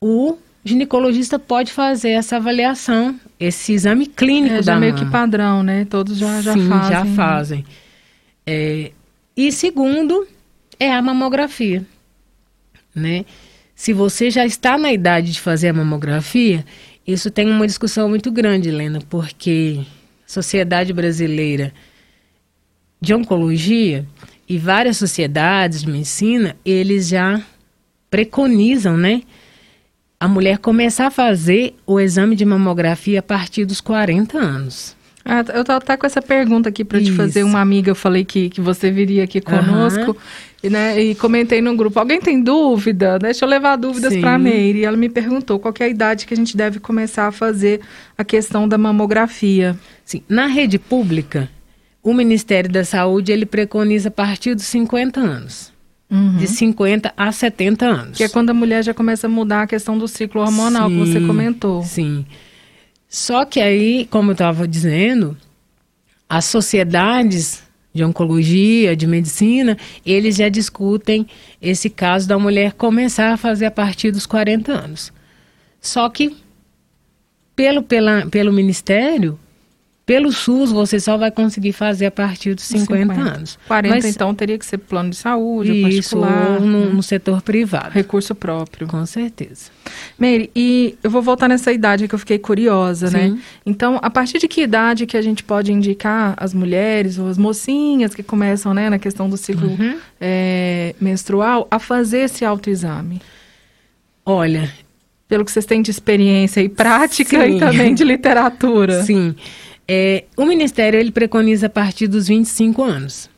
O 0.00 0.36
ginecologista 0.64 1.38
pode 1.38 1.72
fazer 1.72 2.10
essa 2.10 2.36
avaliação, 2.36 3.18
esse 3.38 3.72
exame 3.72 4.06
clínico 4.06 4.56
é, 4.56 4.62
já 4.62 4.74
da 4.74 4.80
meio 4.80 4.94
que 4.94 5.06
padrão, 5.06 5.62
né? 5.62 5.84
Todos 5.84 6.18
já, 6.18 6.42
já 6.42 6.52
Sim, 6.52 6.68
fazem. 6.68 6.90
já 6.90 7.04
fazem. 7.06 7.64
É, 8.46 8.90
e 9.36 9.52
segundo 9.52 10.26
é 10.78 10.92
a 10.92 11.00
mamografia, 11.00 11.84
né? 12.94 13.24
Se 13.76 13.92
você 13.92 14.30
já 14.30 14.46
está 14.46 14.78
na 14.78 14.90
idade 14.90 15.32
de 15.32 15.40
fazer 15.40 15.68
a 15.68 15.72
mamografia, 15.74 16.64
isso 17.06 17.30
tem 17.30 17.48
uma 17.48 17.66
discussão 17.66 18.08
muito 18.08 18.32
grande, 18.32 18.70
Helena, 18.70 19.00
porque 19.10 19.80
a 20.26 20.28
Sociedade 20.28 20.94
Brasileira 20.94 21.74
de 22.98 23.12
Oncologia 23.12 24.06
e 24.48 24.56
várias 24.56 24.96
sociedades 24.96 25.82
de 25.82 25.90
medicina, 25.90 26.56
eles 26.64 27.06
já 27.06 27.44
preconizam, 28.10 28.96
né? 28.96 29.22
A 30.18 30.26
mulher 30.26 30.56
começar 30.56 31.08
a 31.08 31.10
fazer 31.10 31.74
o 31.86 32.00
exame 32.00 32.34
de 32.34 32.46
mamografia 32.46 33.20
a 33.20 33.22
partir 33.22 33.66
dos 33.66 33.82
40 33.82 34.38
anos. 34.38 34.95
Ah, 35.28 35.44
eu 35.52 35.64
tô 35.64 35.72
até 35.72 35.96
com 35.96 36.06
essa 36.06 36.22
pergunta 36.22 36.68
aqui 36.68 36.84
para 36.84 37.02
te 37.02 37.10
fazer. 37.10 37.42
Uma 37.42 37.60
amiga, 37.60 37.90
eu 37.90 37.96
falei 37.96 38.24
que, 38.24 38.48
que 38.48 38.60
você 38.60 38.92
viria 38.92 39.24
aqui 39.24 39.40
conosco. 39.40 40.12
Uhum. 40.12 40.16
E, 40.62 40.70
né, 40.70 41.00
e 41.00 41.14
comentei 41.16 41.60
no 41.60 41.76
grupo, 41.76 41.98
alguém 41.98 42.20
tem 42.20 42.40
dúvida? 42.40 43.18
Deixa 43.18 43.44
eu 43.44 43.48
levar 43.48 43.74
dúvidas 43.76 44.16
para 44.16 44.34
a 44.34 44.38
Meire. 44.38 44.78
E 44.78 44.84
ela 44.84 44.96
me 44.96 45.08
perguntou 45.08 45.58
qual 45.58 45.74
é 45.80 45.84
a 45.84 45.88
idade 45.88 46.26
que 46.26 46.32
a 46.32 46.36
gente 46.36 46.56
deve 46.56 46.78
começar 46.78 47.26
a 47.26 47.32
fazer 47.32 47.80
a 48.16 48.22
questão 48.22 48.68
da 48.68 48.78
mamografia. 48.78 49.76
Sim, 50.04 50.22
na 50.28 50.46
rede 50.46 50.78
pública, 50.78 51.48
o 52.02 52.14
Ministério 52.14 52.70
da 52.70 52.84
Saúde, 52.84 53.32
ele 53.32 53.44
preconiza 53.44 54.08
a 54.08 54.12
partir 54.12 54.54
dos 54.54 54.64
50 54.64 55.20
anos. 55.20 55.72
Uhum. 56.08 56.36
De 56.36 56.46
50 56.46 57.12
a 57.16 57.32
70 57.32 57.84
anos. 57.84 58.16
Que 58.16 58.22
é 58.22 58.28
quando 58.28 58.50
a 58.50 58.54
mulher 58.54 58.84
já 58.84 58.94
começa 58.94 59.26
a 59.26 59.30
mudar 59.30 59.62
a 59.62 59.66
questão 59.66 59.98
do 59.98 60.06
ciclo 60.06 60.40
hormonal, 60.40 60.88
sim, 60.88 60.94
que 60.94 61.00
você 61.04 61.20
comentou. 61.20 61.82
Sim. 61.82 62.24
Só 63.08 63.44
que 63.44 63.60
aí, 63.60 64.06
como 64.10 64.30
eu 64.30 64.32
estava 64.32 64.66
dizendo, 64.66 65.36
as 66.28 66.44
sociedades 66.44 67.62
de 67.96 68.04
oncologia, 68.04 68.94
de 68.94 69.06
medicina, 69.06 69.76
eles 70.04 70.36
já 70.36 70.48
discutem 70.48 71.26
esse 71.62 71.88
caso 71.88 72.28
da 72.28 72.38
mulher 72.38 72.74
começar 72.74 73.32
a 73.32 73.36
fazer 73.36 73.66
a 73.66 73.70
partir 73.70 74.10
dos 74.10 74.26
40 74.26 74.70
anos. 74.72 75.12
Só 75.80 76.08
que, 76.10 76.36
pelo, 77.54 77.82
pela, 77.82 78.26
pelo 78.26 78.52
Ministério, 78.52 79.38
pelo 80.06 80.30
SUS, 80.30 80.70
você 80.70 81.00
só 81.00 81.16
vai 81.16 81.32
conseguir 81.32 81.72
fazer 81.72 82.06
a 82.06 82.10
partir 82.12 82.54
dos 82.54 82.64
50, 82.64 83.12
50. 83.12 83.28
anos. 83.28 83.58
40, 83.66 83.94
Mas, 83.96 84.04
então, 84.04 84.32
teria 84.32 84.56
que 84.56 84.64
ser 84.64 84.78
plano 84.78 85.10
de 85.10 85.16
saúde, 85.16 85.72
isso, 85.72 86.16
particular. 86.16 86.60
Ou 86.60 86.60
no, 86.60 86.94
no, 86.94 87.02
setor 87.02 87.42
privado. 87.42 87.90
Recurso 87.90 88.32
próprio. 88.32 88.86
Com 88.86 89.04
certeza. 89.04 89.68
Meire, 90.16 90.48
e 90.54 90.96
eu 91.02 91.10
vou 91.10 91.20
voltar 91.20 91.48
nessa 91.48 91.72
idade 91.72 92.06
que 92.06 92.14
eu 92.14 92.20
fiquei 92.20 92.38
curiosa, 92.38 93.10
né? 93.10 93.24
Sim. 93.24 93.30
né? 93.32 93.40
Então, 93.66 93.98
a 94.00 94.08
partir 94.08 94.38
de 94.38 94.46
que 94.46 94.62
idade 94.62 95.06
que 95.06 95.16
a 95.16 95.22
gente 95.22 95.42
pode 95.42 95.72
indicar 95.72 96.34
as 96.36 96.54
mulheres 96.54 97.18
ou 97.18 97.26
as 97.26 97.36
mocinhas 97.36 98.14
que 98.14 98.22
começam, 98.22 98.72
né, 98.72 98.88
na 98.88 99.00
questão 99.00 99.28
do 99.28 99.36
ciclo 99.36 99.68
uhum. 99.68 99.98
é, 100.20 100.94
menstrual, 101.00 101.66
a 101.68 101.80
fazer 101.80 102.20
esse 102.20 102.44
autoexame? 102.44 103.20
Olha... 104.24 104.70
Pelo 105.28 105.44
que 105.44 105.50
vocês 105.50 105.66
têm 105.66 105.82
de 105.82 105.90
experiência 105.90 106.60
e 106.60 106.68
prática 106.68 107.44
Sim. 107.44 107.56
e 107.56 107.58
também 107.58 107.92
de 107.96 108.04
literatura. 108.04 109.02
Sim. 109.02 109.34
É, 109.88 110.24
o 110.36 110.44
Ministério 110.44 110.98
ele 110.98 111.12
preconiza 111.12 111.66
a 111.66 111.70
partir 111.70 112.08
dos 112.08 112.28
25 112.28 112.82
anos. 112.82 113.30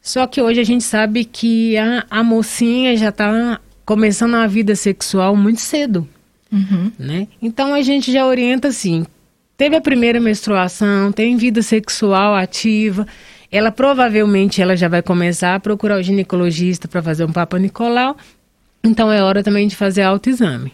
Só 0.00 0.26
que 0.26 0.40
hoje 0.40 0.60
a 0.60 0.64
gente 0.64 0.84
sabe 0.84 1.24
que 1.24 1.76
a, 1.76 2.06
a 2.10 2.22
mocinha 2.22 2.96
já 2.96 3.10
está 3.10 3.60
começando 3.84 4.34
a 4.34 4.46
vida 4.46 4.74
sexual 4.74 5.36
muito 5.36 5.60
cedo. 5.60 6.08
Uhum. 6.50 6.90
Né? 6.98 7.28
Então 7.40 7.74
a 7.74 7.82
gente 7.82 8.10
já 8.10 8.26
orienta 8.26 8.68
assim: 8.68 9.04
teve 9.56 9.76
a 9.76 9.80
primeira 9.80 10.18
menstruação, 10.18 11.12
tem 11.12 11.36
vida 11.36 11.60
sexual 11.60 12.34
ativa, 12.34 13.06
ela 13.52 13.70
provavelmente 13.70 14.62
ela 14.62 14.76
já 14.76 14.88
vai 14.88 15.02
começar 15.02 15.54
a 15.54 15.60
procurar 15.60 15.98
o 15.98 16.02
ginecologista 16.02 16.88
para 16.88 17.02
fazer 17.02 17.24
um 17.24 17.32
Papa 17.32 17.58
Nicolau. 17.58 18.16
Então 18.82 19.12
é 19.12 19.22
hora 19.22 19.42
também 19.42 19.68
de 19.68 19.76
fazer 19.76 20.02
autoexame. 20.02 20.72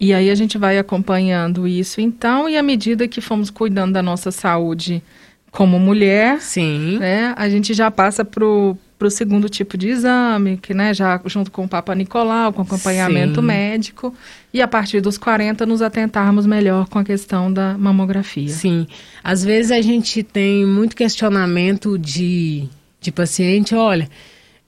E 0.00 0.14
aí 0.14 0.30
a 0.30 0.34
gente 0.34 0.56
vai 0.56 0.78
acompanhando 0.78 1.66
isso, 1.66 2.00
então, 2.00 2.48
e 2.48 2.56
à 2.56 2.62
medida 2.62 3.08
que 3.08 3.20
fomos 3.20 3.50
cuidando 3.50 3.92
da 3.92 4.02
nossa 4.02 4.30
saúde 4.30 5.02
como 5.50 5.78
mulher, 5.78 6.40
Sim. 6.40 6.98
Né, 6.98 7.34
a 7.36 7.48
gente 7.48 7.74
já 7.74 7.90
passa 7.90 8.24
pro 8.24 8.76
para 8.98 9.06
o 9.06 9.10
segundo 9.12 9.48
tipo 9.48 9.78
de 9.78 9.90
exame, 9.90 10.56
que 10.56 10.74
né, 10.74 10.92
já 10.92 11.20
junto 11.24 11.52
com 11.52 11.64
o 11.64 11.68
Papa 11.68 11.94
Nicolau, 11.94 12.52
com 12.52 12.62
acompanhamento 12.62 13.40
Sim. 13.40 13.46
médico, 13.46 14.12
e 14.52 14.60
a 14.60 14.66
partir 14.66 15.00
dos 15.00 15.16
40 15.16 15.64
nos 15.64 15.80
atentarmos 15.80 16.46
melhor 16.46 16.88
com 16.88 16.98
a 16.98 17.04
questão 17.04 17.52
da 17.52 17.78
mamografia. 17.78 18.48
Sim. 18.48 18.88
Às 19.22 19.44
vezes 19.44 19.70
a 19.70 19.80
gente 19.80 20.24
tem 20.24 20.66
muito 20.66 20.96
questionamento 20.96 21.96
de, 21.96 22.68
de 23.00 23.12
paciente, 23.12 23.72
olha, 23.72 24.08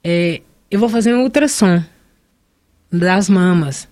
é, 0.01 0.41
eu 0.69 0.79
vou 0.79 0.87
fazer 0.87 1.13
um 1.13 1.23
ultrassom 1.23 1.83
das 2.89 3.27
mamas 3.27 3.90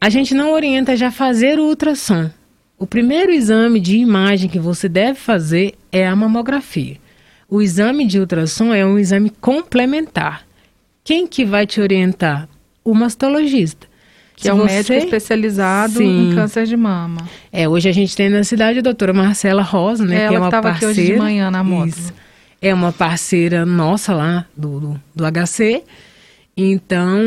a 0.00 0.08
gente 0.08 0.34
não 0.34 0.52
orienta 0.52 0.96
já 0.96 1.10
fazer 1.10 1.58
o 1.58 1.64
ultrassom. 1.64 2.30
O 2.78 2.86
primeiro 2.86 3.32
exame 3.32 3.80
de 3.80 3.96
imagem 3.96 4.48
que 4.48 4.58
você 4.58 4.88
deve 4.88 5.18
fazer 5.18 5.74
é 5.90 6.06
a 6.06 6.14
mamografia. 6.14 6.96
O 7.48 7.60
exame 7.60 8.06
de 8.06 8.20
ultrassom 8.20 8.72
é 8.72 8.86
um 8.86 8.98
exame 8.98 9.30
complementar. 9.30 10.46
Quem 11.02 11.26
que 11.26 11.44
vai 11.44 11.66
te 11.66 11.80
orientar? 11.80 12.48
O 12.84 12.94
mastologista. 12.94 13.88
Que 14.36 14.42
Se 14.42 14.48
é 14.50 14.54
um 14.54 14.58
você... 14.58 14.74
médico 14.74 14.92
especializado 14.92 15.94
Sim. 15.94 16.30
em 16.30 16.34
câncer 16.34 16.66
de 16.66 16.76
mama. 16.76 17.28
É, 17.50 17.68
hoje 17.68 17.88
a 17.88 17.92
gente 17.92 18.14
tem 18.14 18.28
na 18.28 18.44
cidade 18.44 18.78
a 18.78 18.82
doutora 18.82 19.12
Marcela 19.12 19.62
Rosa, 19.62 20.04
né? 20.04 20.24
Ela 20.24 20.28
que 20.28 20.34
é 20.34 20.38
uma 20.38 20.46
estava 20.46 20.70
aqui 20.70 20.86
hoje 20.86 21.06
de 21.06 21.16
manhã 21.16 21.50
na 21.50 21.64
moto. 21.64 21.88
Isso. 21.88 22.14
É 22.62 22.72
uma 22.72 22.92
parceira 22.92 23.66
nossa 23.66 24.14
lá 24.14 24.46
do, 24.56 24.78
do, 24.78 25.00
do 25.16 25.24
HC. 25.24 25.82
Então, 26.56 27.18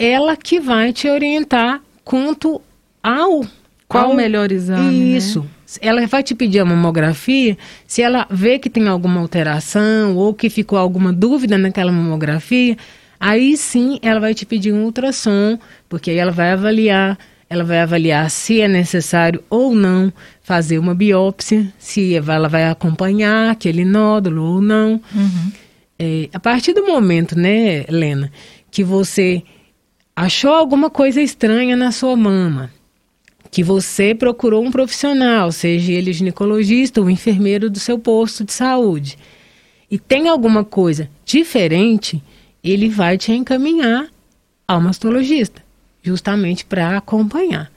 ela 0.00 0.34
que 0.34 0.58
vai 0.58 0.94
te 0.94 1.08
orientar 1.10 1.82
quanto 2.02 2.62
ao 3.02 3.44
qual 3.86 4.12
o 4.12 4.16
melhor 4.16 4.50
exame. 4.50 4.98
Né? 4.98 5.18
Isso. 5.18 5.40
Né? 5.40 5.48
Ela 5.82 6.06
vai 6.06 6.22
te 6.22 6.34
pedir 6.34 6.60
a 6.60 6.64
mamografia, 6.64 7.56
se 7.86 8.00
ela 8.00 8.26
vê 8.30 8.58
que 8.58 8.70
tem 8.70 8.88
alguma 8.88 9.20
alteração 9.20 10.16
ou 10.16 10.32
que 10.32 10.48
ficou 10.48 10.78
alguma 10.78 11.12
dúvida 11.12 11.58
naquela 11.58 11.92
mamografia, 11.92 12.76
aí 13.20 13.56
sim 13.56 13.98
ela 14.00 14.18
vai 14.18 14.32
te 14.34 14.46
pedir 14.46 14.72
um 14.72 14.84
ultrassom, 14.84 15.58
porque 15.88 16.10
aí 16.10 16.16
ela 16.16 16.32
vai 16.32 16.52
avaliar 16.52 17.18
ela 17.48 17.64
vai 17.64 17.80
avaliar 17.80 18.30
se 18.30 18.60
é 18.60 18.68
necessário 18.68 19.42
ou 19.50 19.74
não 19.74 20.12
fazer 20.40 20.78
uma 20.78 20.94
biópsia, 20.94 21.66
se 21.80 22.14
ela 22.14 22.48
vai 22.48 22.68
acompanhar 22.68 23.50
aquele 23.50 23.84
nódulo 23.84 24.54
ou 24.54 24.62
não. 24.62 25.00
Uhum. 25.12 25.52
É, 25.98 26.28
a 26.32 26.38
partir 26.38 26.72
do 26.72 26.86
momento, 26.86 27.36
né, 27.36 27.84
Helena, 27.88 28.30
que 28.70 28.84
você 28.84 29.42
achou 30.20 30.52
alguma 30.52 30.90
coisa 30.90 31.22
estranha 31.22 31.74
na 31.74 31.90
sua 31.90 32.14
mama, 32.14 32.70
que 33.50 33.64
você 33.64 34.14
procurou 34.14 34.62
um 34.62 34.70
profissional, 34.70 35.50
seja 35.50 35.92
ele 35.92 36.12
ginecologista 36.12 37.00
ou 37.00 37.08
enfermeiro 37.08 37.70
do 37.70 37.80
seu 37.80 37.98
posto 37.98 38.44
de 38.44 38.52
saúde, 38.52 39.16
e 39.90 39.98
tem 39.98 40.28
alguma 40.28 40.62
coisa 40.62 41.08
diferente, 41.24 42.22
ele 42.62 42.90
vai 42.90 43.16
te 43.16 43.32
encaminhar 43.32 44.08
ao 44.68 44.78
mastologista, 44.78 45.64
justamente 46.02 46.66
para 46.66 46.98
acompanhar, 46.98 47.72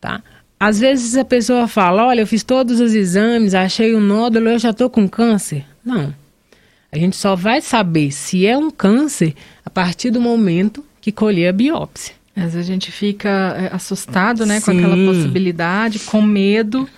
tá? 0.00 0.22
Às 0.60 0.78
vezes 0.78 1.16
a 1.16 1.24
pessoa 1.24 1.66
fala, 1.66 2.06
olha, 2.06 2.20
eu 2.20 2.26
fiz 2.26 2.44
todos 2.44 2.78
os 2.78 2.94
exames, 2.94 3.52
achei 3.52 3.94
o 3.94 3.98
um 3.98 4.00
nódulo, 4.00 4.48
eu 4.48 4.60
já 4.60 4.70
estou 4.70 4.88
com 4.88 5.08
câncer. 5.08 5.66
Não. 5.84 6.14
A 6.92 6.96
gente 6.96 7.16
só 7.16 7.34
vai 7.34 7.60
saber 7.60 8.12
se 8.12 8.46
é 8.46 8.56
um 8.56 8.70
câncer 8.70 9.34
a 9.64 9.68
partir 9.68 10.12
do 10.12 10.20
momento 10.20 10.84
que 11.04 11.12
colher 11.12 11.48
a 11.48 11.52
biópsia. 11.52 12.14
Às 12.34 12.54
vezes 12.54 12.60
a 12.60 12.62
gente 12.62 12.90
fica 12.90 13.28
é, 13.28 13.76
assustado, 13.76 14.46
né, 14.46 14.58
Sim. 14.58 14.64
com 14.64 14.78
aquela 14.78 14.96
possibilidade, 14.96 15.98
com 15.98 16.22
medo, 16.22 16.88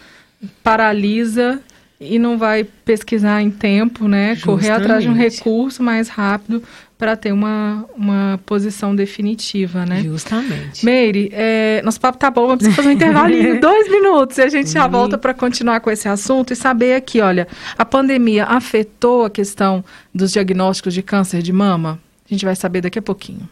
paralisa 0.62 1.60
e 2.00 2.16
não 2.16 2.38
vai 2.38 2.62
pesquisar 2.62 3.42
em 3.42 3.50
tempo, 3.50 4.06
né? 4.06 4.36
Justamente. 4.36 4.44
Correr 4.44 4.70
atrás 4.70 5.02
de 5.02 5.08
um 5.08 5.12
recurso 5.12 5.82
mais 5.82 6.08
rápido 6.08 6.62
para 6.96 7.16
ter 7.16 7.32
uma, 7.32 7.84
uma 7.96 8.40
posição 8.46 8.94
definitiva, 8.94 9.84
né? 9.84 10.04
Justamente. 10.04 10.84
Meire, 10.84 11.28
é, 11.32 11.82
nosso 11.84 12.00
papo 12.00 12.16
tá 12.16 12.30
bom, 12.30 12.46
mas 12.46 12.58
precisa 12.58 12.76
fazer 12.76 12.90
um 12.90 12.92
intervalinho, 12.92 13.58
dois 13.60 13.90
minutos, 13.90 14.38
e 14.38 14.42
a 14.42 14.48
gente 14.48 14.70
já 14.70 14.84
uhum. 14.84 14.92
volta 14.92 15.18
para 15.18 15.34
continuar 15.34 15.80
com 15.80 15.90
esse 15.90 16.08
assunto 16.08 16.52
e 16.52 16.56
saber 16.56 16.94
aqui, 16.94 17.20
olha, 17.20 17.48
a 17.76 17.84
pandemia 17.84 18.44
afetou 18.44 19.24
a 19.24 19.30
questão 19.30 19.84
dos 20.14 20.32
diagnósticos 20.32 20.94
de 20.94 21.02
câncer 21.02 21.42
de 21.42 21.52
mama? 21.52 21.98
A 22.24 22.32
gente 22.32 22.44
vai 22.44 22.54
saber 22.54 22.82
daqui 22.82 23.00
a 23.00 23.02
pouquinho. 23.02 23.48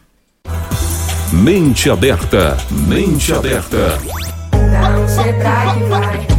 Mente 1.43 1.89
aberta, 1.89 2.57
mente 2.87 3.33
aberta. 3.33 3.99
Não 4.51 5.07
sei 5.07 5.33
pra 5.33 5.73
que 5.73 5.83
vai 5.83 6.35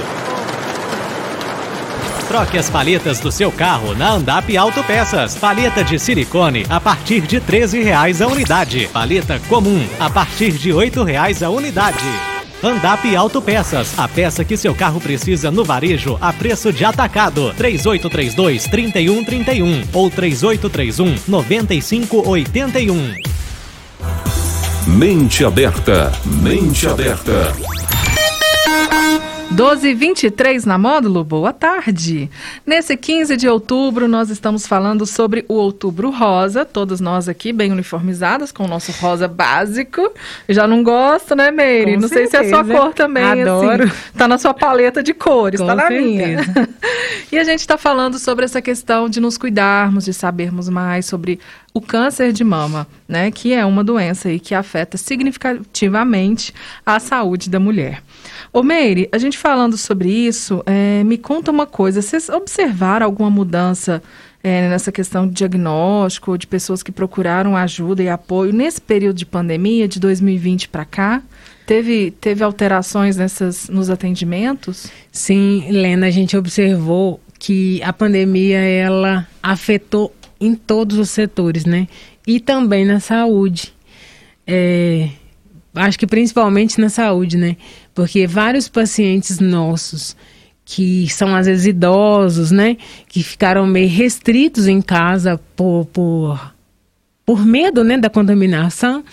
Troque 2.31 2.57
as 2.57 2.69
paletas 2.69 3.19
do 3.19 3.29
seu 3.29 3.51
carro 3.51 3.93
na 3.93 4.11
Andap 4.11 4.55
Autopeças. 4.55 5.35
Paleta 5.35 5.83
de 5.83 5.99
silicone 5.99 6.65
a 6.69 6.79
partir 6.79 7.19
de 7.19 7.39
R$ 7.39 7.43
13,00 7.45 8.21
a 8.21 8.27
unidade. 8.29 8.87
Paleta 8.87 9.37
comum 9.49 9.85
a 9.99 10.09
partir 10.09 10.53
de 10.53 10.71
R$ 10.71 10.89
8,00 10.89 11.45
a 11.45 11.49
unidade. 11.49 12.05
Andap 12.63 13.05
Autopeças, 13.17 13.99
a 13.99 14.07
peça 14.07 14.45
que 14.45 14.55
seu 14.55 14.73
carro 14.73 15.01
precisa 15.01 15.51
no 15.51 15.65
varejo 15.65 16.17
a 16.21 16.31
preço 16.31 16.71
de 16.71 16.85
atacado. 16.85 17.53
3832 17.57 18.63
3131 18.63 19.83
ou 19.91 20.09
3831 20.09 21.15
9581. 21.27 23.13
Mente 24.87 25.43
aberta, 25.43 26.13
mente 26.23 26.87
aberta. 26.87 27.53
1223 29.61 30.65
na 30.65 30.75
módulo, 30.75 31.23
boa 31.23 31.53
tarde. 31.53 32.31
Nesse 32.65 32.97
15 32.97 33.37
de 33.37 33.47
outubro, 33.47 34.07
nós 34.07 34.31
estamos 34.31 34.65
falando 34.65 35.05
sobre 35.05 35.45
o 35.47 35.53
Outubro 35.53 36.09
Rosa, 36.09 36.65
todos 36.65 36.99
nós 36.99 37.29
aqui 37.29 37.53
bem 37.53 37.71
uniformizadas 37.71 38.51
com 38.51 38.65
o 38.65 38.67
nosso 38.67 38.91
rosa 38.93 39.27
básico. 39.27 40.11
Já 40.49 40.65
não 40.65 40.81
gosto, 40.81 41.35
né, 41.35 41.51
Meire? 41.51 41.95
não 41.95 42.07
certeza. 42.07 42.31
sei 42.31 42.43
se 42.47 42.55
é 42.55 42.57
a 42.57 42.63
sua 42.63 42.75
cor 42.75 42.93
também, 42.95 43.23
assim. 43.23 43.41
Adoro. 43.43 43.83
assim. 43.83 43.93
Tá 44.17 44.27
na 44.27 44.39
sua 44.39 44.53
paleta 44.53 45.03
de 45.03 45.13
cores, 45.13 45.61
com 45.61 45.67
tá 45.67 45.75
na 45.75 45.87
certeza. 45.87 46.07
minha. 46.07 46.69
e 47.31 47.37
a 47.37 47.43
gente 47.43 47.59
está 47.59 47.77
falando 47.77 48.17
sobre 48.17 48.45
essa 48.45 48.63
questão 48.63 49.07
de 49.07 49.19
nos 49.19 49.37
cuidarmos, 49.37 50.05
de 50.05 50.13
sabermos 50.13 50.69
mais 50.69 51.05
sobre 51.05 51.39
o 51.73 51.79
câncer 51.79 52.33
de 52.33 52.43
mama, 52.43 52.87
né, 53.07 53.31
que 53.31 53.53
é 53.53 53.65
uma 53.65 53.83
doença 53.83 54.27
aí 54.27 54.39
que 54.39 54.53
afeta 54.53 54.97
significativamente 54.97 56.53
a 56.85 56.99
saúde 56.99 57.49
da 57.49 57.59
mulher. 57.59 58.01
Ô 58.53 58.61
Meire, 58.61 59.07
a 59.13 59.17
gente 59.17 59.37
falando 59.37 59.77
sobre 59.77 60.09
isso, 60.09 60.61
é, 60.65 61.05
me 61.05 61.17
conta 61.17 61.49
uma 61.49 61.65
coisa, 61.65 62.01
vocês 62.01 62.27
observaram 62.27 63.05
alguma 63.05 63.29
mudança 63.29 64.03
é, 64.43 64.67
nessa 64.67 64.91
questão 64.91 65.25
de 65.25 65.33
diagnóstico, 65.33 66.37
de 66.37 66.47
pessoas 66.47 66.83
que 66.83 66.91
procuraram 66.91 67.55
ajuda 67.55 68.03
e 68.03 68.09
apoio 68.09 68.51
nesse 68.51 68.81
período 68.81 69.15
de 69.15 69.25
pandemia, 69.25 69.87
de 69.87 70.01
2020 70.01 70.67
para 70.67 70.83
cá? 70.83 71.23
Teve, 71.65 72.11
teve 72.11 72.43
alterações 72.43 73.15
nessas, 73.15 73.69
nos 73.69 73.89
atendimentos? 73.89 74.87
Sim, 75.13 75.63
Helena, 75.69 76.07
a 76.07 76.11
gente 76.11 76.35
observou 76.35 77.21
que 77.39 77.81
a 77.83 77.93
pandemia 77.93 78.59
ela 78.59 79.25
afetou 79.41 80.13
em 80.41 80.55
todos 80.55 80.97
os 80.97 81.09
setores, 81.09 81.63
né? 81.63 81.87
E 82.27 82.39
também 82.39 82.83
na 82.83 82.99
saúde. 82.99 83.73
É, 84.45 85.07
acho 85.75 85.97
que 85.97 86.07
principalmente 86.07 86.79
na 86.79 86.89
saúde, 86.89 87.37
né? 87.37 87.57
Porque 87.93 88.27
vários 88.27 88.67
pacientes 88.67 89.39
nossos 89.39 90.15
que 90.63 91.09
são 91.09 91.35
às 91.35 91.47
vezes 91.47 91.65
idosos, 91.65 92.51
né? 92.51 92.77
Que 93.07 93.23
ficaram 93.23 93.65
meio 93.65 93.89
restritos 93.89 94.67
em 94.67 94.81
casa 94.81 95.39
por, 95.55 95.85
por, 95.85 96.53
por 97.25 97.45
medo, 97.45 97.83
né? 97.83 97.97
Da 97.97 98.09
contaminação. 98.09 99.03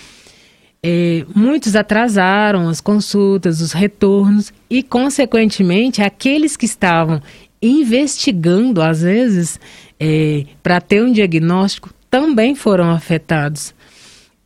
É, 0.83 1.25
muitos 1.35 1.75
atrasaram 1.75 2.69
as 2.69 2.81
consultas, 2.81 3.61
os 3.61 3.73
retornos 3.73 4.53
e, 4.71 4.83
consequentemente, 4.83 6.03
aqueles 6.03 6.57
que 6.57 6.67
estavam 6.67 7.21
investigando, 7.61 8.81
às 8.81 9.03
vezes, 9.03 9.59
é, 9.99 10.45
para 10.63 10.81
ter 10.81 11.03
um 11.03 11.11
diagnóstico, 11.11 11.93
também 12.09 12.55
foram 12.55 12.91
afetados. 12.91 13.75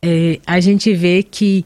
É, 0.01 0.39
a 0.45 0.59
gente 0.59 0.91
vê 0.93 1.21
que 1.21 1.63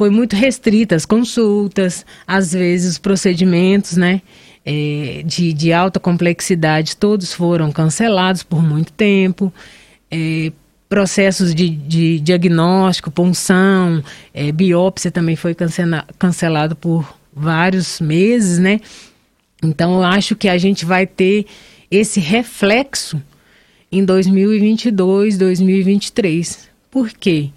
foi 0.00 0.08
muito 0.08 0.34
restrita 0.34 0.96
as 0.96 1.04
consultas, 1.04 2.06
às 2.26 2.54
vezes 2.54 2.92
os 2.92 2.98
procedimentos, 2.98 3.98
né? 3.98 4.22
É, 4.64 5.22
de, 5.26 5.52
de 5.52 5.74
alta 5.74 6.00
complexidade, 6.00 6.96
todos 6.96 7.34
foram 7.34 7.70
cancelados 7.70 8.42
por 8.42 8.62
muito 8.62 8.94
tempo. 8.94 9.52
É, 10.10 10.52
processos 10.88 11.54
de, 11.54 11.68
de, 11.68 12.18
diagnóstico, 12.18 13.10
punção, 13.10 14.02
é, 14.32 14.50
biópsia 14.50 15.10
também 15.10 15.36
foi 15.36 15.54
cancela, 15.54 16.06
cancelado 16.18 16.74
por 16.74 17.14
vários 17.30 18.00
meses, 18.00 18.58
né? 18.58 18.80
Então, 19.62 19.96
eu 19.96 20.02
acho 20.02 20.34
que 20.34 20.48
a 20.48 20.56
gente 20.56 20.86
vai 20.86 21.06
ter 21.06 21.44
esse 21.90 22.20
reflexo 22.20 23.22
em 23.92 24.02
2022, 24.02 25.36
2023. 25.36 26.70
Por 26.90 27.10
quê? 27.10 27.50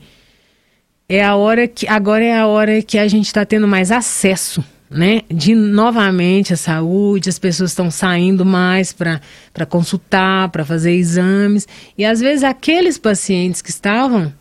É 1.15 1.23
a 1.23 1.35
hora 1.35 1.67
que 1.67 1.87
agora 1.87 2.25
é 2.25 2.35
a 2.35 2.47
hora 2.47 2.81
que 2.81 2.97
a 2.97 3.07
gente 3.07 3.27
está 3.27 3.45
tendo 3.45 3.67
mais 3.67 3.91
acesso, 3.91 4.65
né? 4.89 5.21
De 5.31 5.53
novamente 5.53 6.55
a 6.55 6.57
saúde, 6.57 7.29
as 7.29 7.37
pessoas 7.37 7.69
estão 7.69 7.91
saindo 7.91 8.43
mais 8.43 8.91
para 8.91 9.21
consultar, 9.69 10.49
para 10.49 10.65
fazer 10.65 10.91
exames 10.93 11.67
e 11.95 12.03
às 12.03 12.19
vezes 12.19 12.43
aqueles 12.43 12.97
pacientes 12.97 13.61
que 13.61 13.69
estavam, 13.69 14.33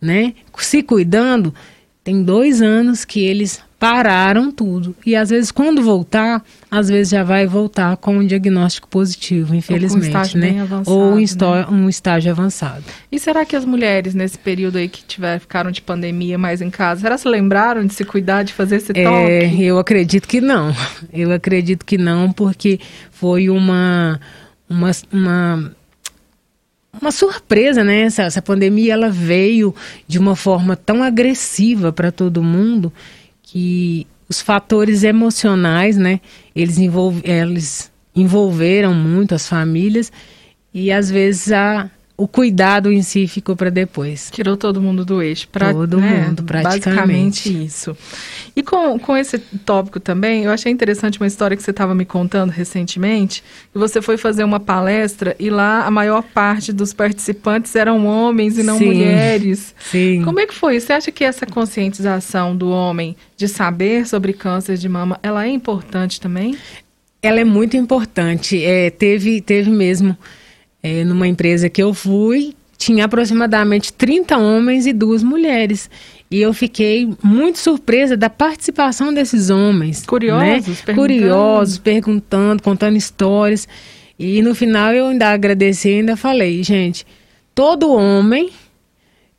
né, 0.00 0.32
se 0.56 0.82
cuidando, 0.82 1.54
tem 2.02 2.22
dois 2.22 2.62
anos 2.62 3.04
que 3.04 3.22
eles 3.22 3.60
pararam 3.84 4.50
tudo. 4.50 4.96
E 5.04 5.14
às 5.14 5.28
vezes, 5.28 5.52
quando 5.52 5.82
voltar, 5.82 6.42
às 6.70 6.88
vezes 6.88 7.10
já 7.10 7.22
vai 7.22 7.46
voltar 7.46 7.98
com 7.98 8.16
um 8.16 8.26
diagnóstico 8.26 8.88
positivo, 8.88 9.54
infelizmente. 9.54 10.06
Ou 10.06 10.06
um 10.06 10.22
estágio 10.22 10.40
né? 10.40 10.62
avançado, 10.62 10.96
Ou 10.96 11.12
um, 11.12 11.16
né? 11.16 11.66
um, 11.68 11.88
estágio 11.90 12.30
avançado. 12.30 12.82
E 13.12 13.18
será 13.18 13.44
que 13.44 13.54
as 13.54 13.66
mulheres, 13.66 14.14
nesse 14.14 14.38
período 14.38 14.78
aí 14.78 14.88
que 14.88 15.04
tiver, 15.04 15.38
ficaram 15.38 15.70
de 15.70 15.82
pandemia 15.82 16.38
mais 16.38 16.62
em 16.62 16.70
casa, 16.70 17.02
será 17.02 17.16
que 17.16 17.20
se 17.20 17.28
lembraram 17.28 17.84
de 17.84 17.92
se 17.92 18.06
cuidar, 18.06 18.42
de 18.42 18.54
fazer 18.54 18.76
esse 18.76 18.92
é, 18.92 19.04
toque? 19.04 19.30
É, 19.30 19.54
eu 19.58 19.78
acredito 19.78 20.26
que 20.26 20.40
não. 20.40 20.74
Eu 21.12 21.30
acredito 21.30 21.84
que 21.84 21.98
não, 21.98 22.32
porque 22.32 22.80
foi 23.10 23.50
uma. 23.50 24.18
uma, 24.66 24.90
uma 25.12 25.72
uma 27.02 27.10
surpresa, 27.10 27.82
né? 27.82 28.02
Essa, 28.02 28.22
essa 28.22 28.40
pandemia 28.40 28.94
ela 28.94 29.10
veio 29.10 29.74
de 30.06 30.16
uma 30.18 30.36
forma 30.36 30.76
tão 30.76 31.02
agressiva 31.02 31.92
para 31.92 32.12
todo 32.12 32.40
mundo 32.40 32.90
que 33.54 34.04
os 34.28 34.40
fatores 34.40 35.04
emocionais, 35.04 35.96
né, 35.96 36.20
eles, 36.56 36.76
envolve, 36.76 37.22
eles 37.24 37.88
envolveram 38.12 38.92
muito 38.92 39.32
as 39.32 39.46
famílias 39.46 40.10
e 40.72 40.90
às 40.90 41.08
vezes 41.08 41.52
a, 41.52 41.88
o 42.16 42.28
cuidado 42.28 42.92
em 42.92 43.02
si 43.02 43.26
ficou 43.26 43.56
para 43.56 43.70
depois. 43.70 44.30
Tirou 44.30 44.56
todo 44.56 44.80
mundo 44.80 45.04
do 45.04 45.20
eixo. 45.20 45.48
Pra, 45.48 45.72
todo 45.72 45.98
né, 45.98 46.26
mundo, 46.26 46.44
praticamente. 46.44 46.92
Basicamente 46.92 47.64
isso. 47.64 47.96
E 48.54 48.62
com, 48.62 48.98
com 49.00 49.16
esse 49.16 49.36
tópico 49.36 49.98
também, 49.98 50.44
eu 50.44 50.52
achei 50.52 50.70
interessante 50.70 51.20
uma 51.20 51.26
história 51.26 51.56
que 51.56 51.62
você 51.62 51.72
estava 51.72 51.92
me 51.92 52.04
contando 52.04 52.50
recentemente, 52.50 53.42
que 53.72 53.78
você 53.78 54.00
foi 54.00 54.16
fazer 54.16 54.44
uma 54.44 54.60
palestra 54.60 55.34
e 55.40 55.50
lá 55.50 55.84
a 55.84 55.90
maior 55.90 56.22
parte 56.22 56.72
dos 56.72 56.92
participantes 56.92 57.74
eram 57.74 58.06
homens 58.06 58.58
e 58.58 58.62
não 58.62 58.78
Sim. 58.78 58.86
mulheres. 58.86 59.74
Sim. 59.90 60.22
Como 60.22 60.38
é 60.38 60.46
que 60.46 60.54
foi? 60.54 60.78
Você 60.78 60.92
acha 60.92 61.10
que 61.10 61.24
essa 61.24 61.46
conscientização 61.46 62.56
do 62.56 62.70
homem 62.70 63.16
de 63.36 63.48
saber 63.48 64.06
sobre 64.06 64.32
câncer 64.32 64.76
de 64.76 64.88
mama, 64.88 65.18
ela 65.20 65.46
é 65.46 65.48
importante 65.48 66.20
também? 66.20 66.56
Ela 67.20 67.40
é 67.40 67.44
muito 67.44 67.76
importante. 67.76 68.62
É, 68.64 68.88
teve, 68.90 69.40
teve 69.40 69.68
mesmo 69.68 70.16
é, 70.84 71.02
numa 71.02 71.26
empresa 71.26 71.70
que 71.70 71.82
eu 71.82 71.94
fui, 71.94 72.54
tinha 72.76 73.06
aproximadamente 73.06 73.90
30 73.90 74.36
homens 74.36 74.86
e 74.86 74.92
duas 74.92 75.22
mulheres. 75.22 75.88
E 76.30 76.42
eu 76.42 76.52
fiquei 76.52 77.08
muito 77.22 77.58
surpresa 77.58 78.18
da 78.18 78.28
participação 78.28 79.12
desses 79.12 79.48
homens. 79.48 80.04
Curiosos, 80.04 80.68
né? 80.68 80.74
perguntando. 80.84 81.00
Curiosos, 81.00 81.78
perguntando, 81.78 82.62
contando 82.62 82.96
histórias. 82.98 83.66
E 84.18 84.42
no 84.42 84.54
final 84.54 84.92
eu 84.92 85.06
ainda 85.06 85.30
agradeci 85.30 85.88
e 85.88 85.94
ainda 86.00 86.18
falei, 86.18 86.62
gente, 86.62 87.06
todo 87.54 87.90
homem 87.90 88.50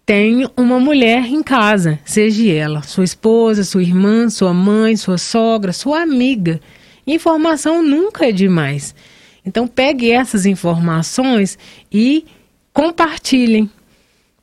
tem 0.03 0.49
uma 0.57 0.79
mulher 0.79 1.25
em 1.25 1.43
casa, 1.43 1.99
seja 2.05 2.51
ela 2.51 2.81
sua 2.81 3.03
esposa, 3.03 3.63
sua 3.63 3.83
irmã, 3.83 4.29
sua 4.29 4.53
mãe, 4.53 4.95
sua 4.97 5.19
sogra, 5.19 5.71
sua 5.71 6.01
amiga. 6.01 6.59
Informação 7.05 7.83
nunca 7.83 8.27
é 8.27 8.31
demais. 8.31 8.95
Então 9.45 9.67
pegue 9.67 10.11
essas 10.11 10.45
informações 10.45 11.57
e 11.91 12.25
compartilhem. 12.73 13.69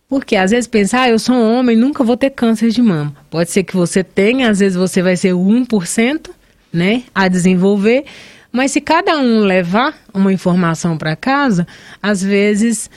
Porque 0.09 0.37
às 0.37 0.51
vezes 0.51 0.69
pensar, 0.69 1.03
ah, 1.03 1.09
eu 1.09 1.19
sou 1.19 1.35
um 1.35 1.59
homem, 1.59 1.75
nunca 1.75 2.05
vou 2.05 2.17
ter 2.17 2.31
câncer 2.31 2.71
de 2.71 2.83
mama. 2.83 3.15
Pode 3.31 3.51
ser 3.51 3.63
que 3.65 3.75
você 3.75 4.05
tenha, 4.05 4.51
às 4.51 4.59
vezes 4.59 4.77
você 4.77 5.03
vai 5.03 5.17
ser 5.17 5.33
1%, 5.33 6.31
né, 6.73 7.05
a 7.15 7.29
desenvolver, 7.29 8.05
mas 8.51 8.73
se 8.73 8.81
cada 8.81 9.19
um 9.19 9.41
levar 9.41 9.95
uma 10.13 10.33
informação 10.33 10.99
para 10.99 11.17
casa, 11.17 11.67
às 12.03 12.23
vezes 12.23 12.91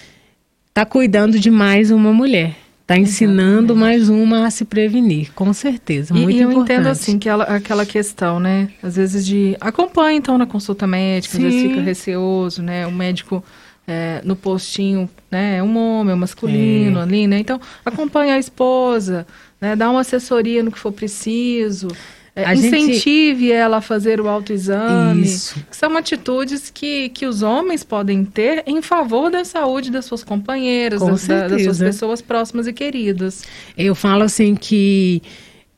está 0.67 0.85
cuidando 0.85 1.39
de 1.39 1.49
mais 1.49 1.91
uma 1.91 2.11
mulher. 2.11 2.64
Está 2.85 2.99
ensinando 2.99 3.73
Exatamente. 3.73 3.79
mais 3.79 4.09
uma 4.09 4.45
a 4.45 4.51
se 4.51 4.63
prevenir, 4.63 5.33
com 5.33 5.51
certeza. 5.53 6.13
Muito 6.13 6.29
e, 6.29 6.39
eu 6.39 6.51
importante. 6.51 6.73
entendo 6.73 6.87
assim 6.87 7.17
que 7.17 7.27
ela, 7.27 7.43
aquela 7.45 7.83
questão, 7.83 8.39
né? 8.39 8.69
Às 8.83 8.95
vezes 8.95 9.25
de 9.25 9.57
acompanha 9.59 10.19
então 10.19 10.37
na 10.37 10.45
consulta 10.45 10.85
médica, 10.85 11.35
Sim. 11.35 11.47
às 11.47 11.51
vezes 11.51 11.67
fica 11.67 11.81
receoso, 11.81 12.61
né? 12.61 12.85
O 12.85 12.91
médico 12.91 13.43
é, 13.87 14.21
no 14.23 14.35
postinho, 14.35 15.09
né? 15.31 15.57
É 15.57 15.63
um 15.63 15.75
homem, 15.75 16.11
é 16.11 16.15
um 16.15 16.19
masculino 16.19 16.99
é. 16.99 17.01
ali, 17.01 17.25
né? 17.25 17.39
Então 17.39 17.59
acompanha 17.83 18.35
a 18.35 18.37
esposa, 18.37 19.25
né? 19.59 19.75
Dá 19.75 19.89
uma 19.89 20.01
assessoria 20.01 20.61
no 20.61 20.71
que 20.71 20.77
for 20.77 20.91
preciso. 20.91 21.87
É, 22.35 22.53
incentive 22.53 23.39
gente... 23.47 23.51
ela 23.53 23.77
a 23.77 23.81
fazer 23.81 24.19
o 24.19 24.27
autoexame. 24.27 25.23
Isso. 25.23 25.55
São 25.71 25.95
atitudes 25.95 26.69
que, 26.69 27.07
que 27.09 27.25
os 27.25 27.41
homens 27.41 27.81
podem 27.81 28.25
ter 28.25 28.61
em 28.67 28.81
favor 28.81 29.31
da 29.31 29.45
saúde 29.45 29.89
das 29.89 30.03
suas 30.03 30.21
companheiras, 30.21 30.99
das, 30.99 31.25
das 31.25 31.63
suas 31.63 31.79
pessoas 31.79 32.21
próximas 32.21 32.67
e 32.67 32.73
queridas. 32.73 33.43
Eu 33.77 33.95
falo 33.95 34.23
assim 34.23 34.53
que 34.53 35.21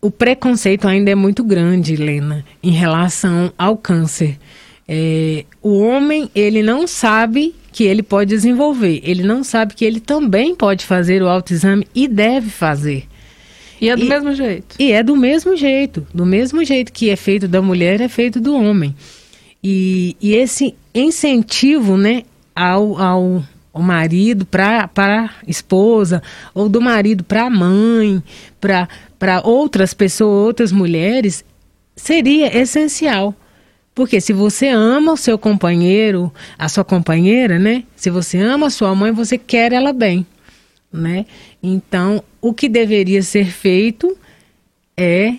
o 0.01 0.09
preconceito 0.09 0.87
ainda 0.87 1.11
é 1.11 1.15
muito 1.15 1.43
grande, 1.43 1.93
Helena, 1.93 2.43
em 2.63 2.71
relação 2.71 3.53
ao 3.55 3.77
câncer. 3.77 4.39
É, 4.87 5.45
o 5.61 5.79
homem, 5.79 6.31
ele 6.33 6.63
não 6.63 6.87
sabe 6.87 7.53
que 7.71 7.83
ele 7.83 8.01
pode 8.01 8.29
desenvolver, 8.29 9.01
ele 9.03 9.21
não 9.21 9.43
sabe 9.43 9.75
que 9.75 9.85
ele 9.85 9.99
também 9.99 10.55
pode 10.55 10.85
fazer 10.85 11.21
o 11.21 11.27
autoexame 11.27 11.85
e 11.93 12.07
deve 12.07 12.49
fazer. 12.49 13.05
E 13.79 13.89
é 13.89 13.95
do 13.95 14.03
e, 14.03 14.09
mesmo 14.09 14.33
jeito. 14.33 14.75
E 14.79 14.91
é 14.91 15.03
do 15.03 15.15
mesmo 15.15 15.55
jeito. 15.55 16.05
Do 16.13 16.25
mesmo 16.25 16.63
jeito 16.63 16.91
que 16.91 17.09
é 17.09 17.15
feito 17.15 17.47
da 17.47 17.61
mulher, 17.61 18.01
é 18.01 18.07
feito 18.07 18.39
do 18.39 18.55
homem. 18.55 18.95
E, 19.63 20.15
e 20.21 20.33
esse 20.33 20.75
incentivo, 20.93 21.97
né, 21.97 22.23
ao, 22.55 22.99
ao, 22.99 23.43
ao 23.73 23.81
marido 23.81 24.45
para 24.45 24.89
a 24.95 25.29
esposa, 25.47 26.21
ou 26.53 26.67
do 26.67 26.81
marido 26.81 27.23
para 27.23 27.43
a 27.43 27.49
mãe, 27.49 28.21
para 28.59 29.41
outras 29.43 29.93
pessoas, 29.93 30.47
outras 30.47 30.71
mulheres, 30.71 31.43
seria 31.95 32.57
essencial. 32.57 33.35
Porque 33.93 34.21
se 34.21 34.31
você 34.31 34.67
ama 34.67 35.13
o 35.13 35.17
seu 35.17 35.39
companheiro, 35.39 36.31
a 36.57 36.69
sua 36.69 36.83
companheira, 36.83 37.57
né? 37.57 37.83
Se 37.95 38.11
você 38.11 38.37
ama 38.37 38.67
a 38.67 38.69
sua 38.69 38.93
mãe, 38.93 39.11
você 39.11 39.39
quer 39.39 39.73
ela 39.73 39.91
bem 39.91 40.25
né? 40.97 41.25
Então, 41.61 42.23
o 42.41 42.53
que 42.53 42.67
deveria 42.67 43.21
ser 43.21 43.45
feito 43.45 44.17
é 44.95 45.35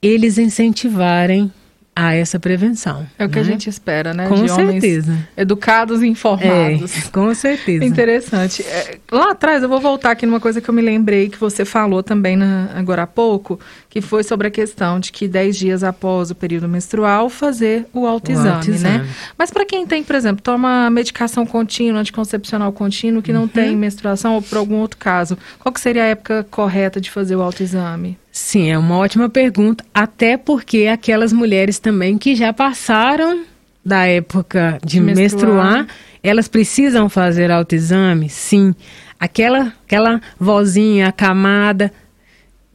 eles 0.00 0.38
incentivarem 0.38 1.52
a 1.94 2.14
essa 2.14 2.40
prevenção. 2.40 3.06
É 3.18 3.26
o 3.26 3.28
que 3.28 3.36
né? 3.36 3.42
a 3.42 3.44
gente 3.44 3.68
espera, 3.68 4.14
né? 4.14 4.26
Com 4.26 4.42
De 4.42 4.50
certeza. 4.50 5.28
educados 5.36 6.02
e 6.02 6.06
informados. 6.06 6.96
É, 6.96 7.10
com 7.10 7.34
certeza. 7.34 7.84
Interessante. 7.84 8.62
É, 8.62 8.98
lá 9.10 9.32
atrás, 9.32 9.62
eu 9.62 9.68
vou 9.68 9.78
voltar 9.78 10.12
aqui 10.12 10.24
numa 10.24 10.40
coisa 10.40 10.60
que 10.60 10.68
eu 10.68 10.74
me 10.74 10.80
lembrei 10.80 11.28
que 11.28 11.38
você 11.38 11.64
falou 11.66 12.02
também 12.02 12.34
na, 12.34 12.70
agora 12.74 13.02
há 13.02 13.06
pouco, 13.06 13.60
que 13.92 14.00
foi 14.00 14.24
sobre 14.24 14.48
a 14.48 14.50
questão 14.50 14.98
de 14.98 15.12
que 15.12 15.28
10 15.28 15.54
dias 15.54 15.84
após 15.84 16.30
o 16.30 16.34
período 16.34 16.66
menstrual 16.66 17.28
fazer 17.28 17.84
o 17.92 18.06
autoexame, 18.06 18.48
o 18.48 18.54
autoexame. 18.54 18.98
né? 19.00 19.08
Mas 19.36 19.50
para 19.50 19.66
quem 19.66 19.86
tem, 19.86 20.02
por 20.02 20.16
exemplo, 20.16 20.42
toma 20.42 20.88
medicação 20.88 21.44
contínua, 21.44 22.00
anticoncepcional 22.00 22.72
contínuo, 22.72 23.20
que 23.20 23.34
não 23.34 23.42
uhum. 23.42 23.48
tem 23.48 23.76
menstruação 23.76 24.36
ou 24.36 24.40
por 24.40 24.56
algum 24.56 24.76
outro 24.76 24.96
caso, 24.96 25.36
qual 25.58 25.70
que 25.70 25.78
seria 25.78 26.04
a 26.04 26.06
época 26.06 26.46
correta 26.50 27.02
de 27.02 27.10
fazer 27.10 27.36
o 27.36 27.42
autoexame? 27.42 28.16
Sim, 28.32 28.70
é 28.70 28.78
uma 28.78 28.96
ótima 28.96 29.28
pergunta, 29.28 29.84
até 29.92 30.38
porque 30.38 30.86
aquelas 30.86 31.30
mulheres 31.30 31.78
também 31.78 32.16
que 32.16 32.34
já 32.34 32.50
passaram 32.50 33.44
da 33.84 34.06
época 34.06 34.78
de, 34.82 34.92
de 34.92 35.00
menstruar. 35.02 35.80
menstruar, 35.80 35.86
elas 36.22 36.48
precisam 36.48 37.10
fazer 37.10 37.50
autoexame? 37.50 38.30
Sim. 38.30 38.74
Aquela, 39.20 39.74
aquela 39.86 40.18
vozinha 40.40 41.08
acamada 41.08 41.92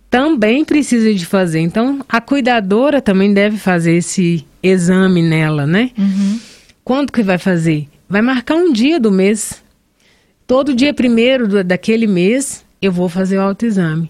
também 0.10 0.64
precisa 0.64 1.14
de 1.14 1.26
fazer. 1.26 1.60
Então, 1.60 2.00
a 2.08 2.22
cuidadora 2.22 3.02
também 3.02 3.34
deve 3.34 3.58
fazer 3.58 3.94
esse 3.94 4.46
exame 4.62 5.22
nela, 5.22 5.66
né? 5.66 5.92
Uhum. 5.98 6.40
Quando 6.84 7.12
que 7.12 7.22
vai 7.22 7.38
fazer? 7.38 7.88
Vai 8.08 8.22
marcar 8.22 8.56
um 8.56 8.72
dia 8.72 9.00
do 9.00 9.12
mês. 9.12 9.62
Todo 10.46 10.74
dia 10.74 10.94
primeiro 10.94 11.48
do, 11.48 11.64
daquele 11.64 12.08
mês, 12.08 12.64
eu 12.82 12.92
vou 12.92 13.10
fazer 13.10 13.38
o 13.38 13.42
autoexame. 13.42 14.10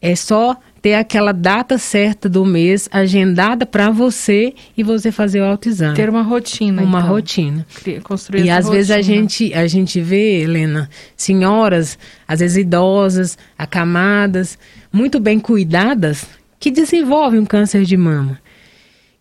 É 0.00 0.14
só 0.14 0.56
ter 0.80 0.94
aquela 0.94 1.32
data 1.32 1.76
certa 1.76 2.28
do 2.28 2.44
mês 2.44 2.88
agendada 2.92 3.66
para 3.66 3.90
você 3.90 4.54
e 4.76 4.82
você 4.82 5.10
fazer 5.10 5.40
o 5.40 5.44
autoexame. 5.44 5.96
Ter 5.96 6.08
uma 6.08 6.22
rotina. 6.22 6.82
Uma 6.82 6.98
então. 6.98 7.10
rotina. 7.10 7.66
Construir 8.04 8.44
e 8.44 8.50
às 8.50 8.66
rotina. 8.66 8.76
vezes 8.76 8.90
a 8.90 9.02
gente, 9.02 9.54
a 9.54 9.66
gente 9.66 10.00
vê, 10.00 10.42
Helena, 10.42 10.88
senhoras, 11.16 11.98
às 12.28 12.40
vezes 12.40 12.58
idosas, 12.58 13.36
acamadas, 13.56 14.58
muito 14.92 15.20
bem 15.20 15.38
cuidadas, 15.38 16.26
que 16.58 16.70
desenvolvem 16.70 17.40
um 17.40 17.46
câncer 17.46 17.84
de 17.84 17.96
mama. 17.96 18.40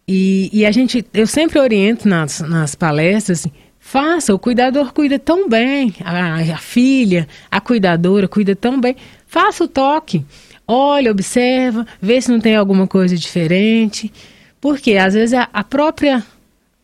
E, 0.08 0.50
e 0.54 0.66
a 0.66 0.72
gente, 0.72 1.06
eu 1.14 1.28
sempre 1.28 1.60
oriento 1.60 2.08
nas, 2.08 2.40
nas 2.40 2.76
palestras, 2.76 3.46
Faça, 3.90 4.36
o 4.36 4.40
cuidador 4.40 4.92
cuida 4.92 5.18
tão 5.18 5.48
bem, 5.48 5.96
a, 6.04 6.34
a 6.36 6.58
filha, 6.58 7.26
a 7.50 7.62
cuidadora 7.62 8.28
cuida 8.28 8.54
tão 8.54 8.82
bem. 8.82 8.98
Faça 9.26 9.64
o 9.64 9.68
toque. 9.68 10.26
Olha, 10.68 11.10
observa, 11.10 11.88
vê 12.02 12.22
se 12.22 12.30
não 12.30 12.42
tem 12.42 12.58
alguma 12.58 12.86
coisa 12.86 13.16
diferente. 13.16 14.12
Porque 14.60 14.98
às 14.98 15.14
vezes 15.14 15.34
a, 15.34 15.48
a 15.54 15.64
própria 15.64 16.22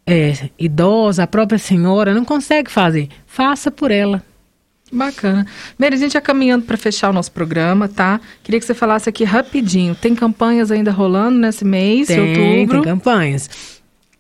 é, 0.08 0.50
idosa, 0.58 1.24
a 1.24 1.28
própria 1.28 1.60
senhora 1.60 2.14
não 2.14 2.24
consegue 2.24 2.72
fazer. 2.72 3.10
Faça 3.28 3.70
por 3.70 3.92
ela. 3.92 4.24
Bacana. 4.94 5.46
Meire, 5.78 5.96
a 5.96 5.98
gente 5.98 6.14
já 6.14 6.22
caminhando 6.22 6.66
para 6.66 6.78
fechar 6.78 7.10
o 7.10 7.14
nosso 7.14 7.32
programa, 7.32 7.88
tá? 7.88 8.22
Queria 8.44 8.60
que 8.60 8.66
você 8.66 8.74
falasse 8.74 9.10
aqui 9.10 9.24
rapidinho. 9.24 9.96
Tem 9.96 10.14
campanhas 10.14 10.72
ainda 10.72 10.92
rolando 10.92 11.40
nesse 11.40 11.66
mês, 11.66 12.08
tem, 12.08 12.20
outubro? 12.20 12.82
Tem 12.82 12.92
campanhas. 12.92 13.50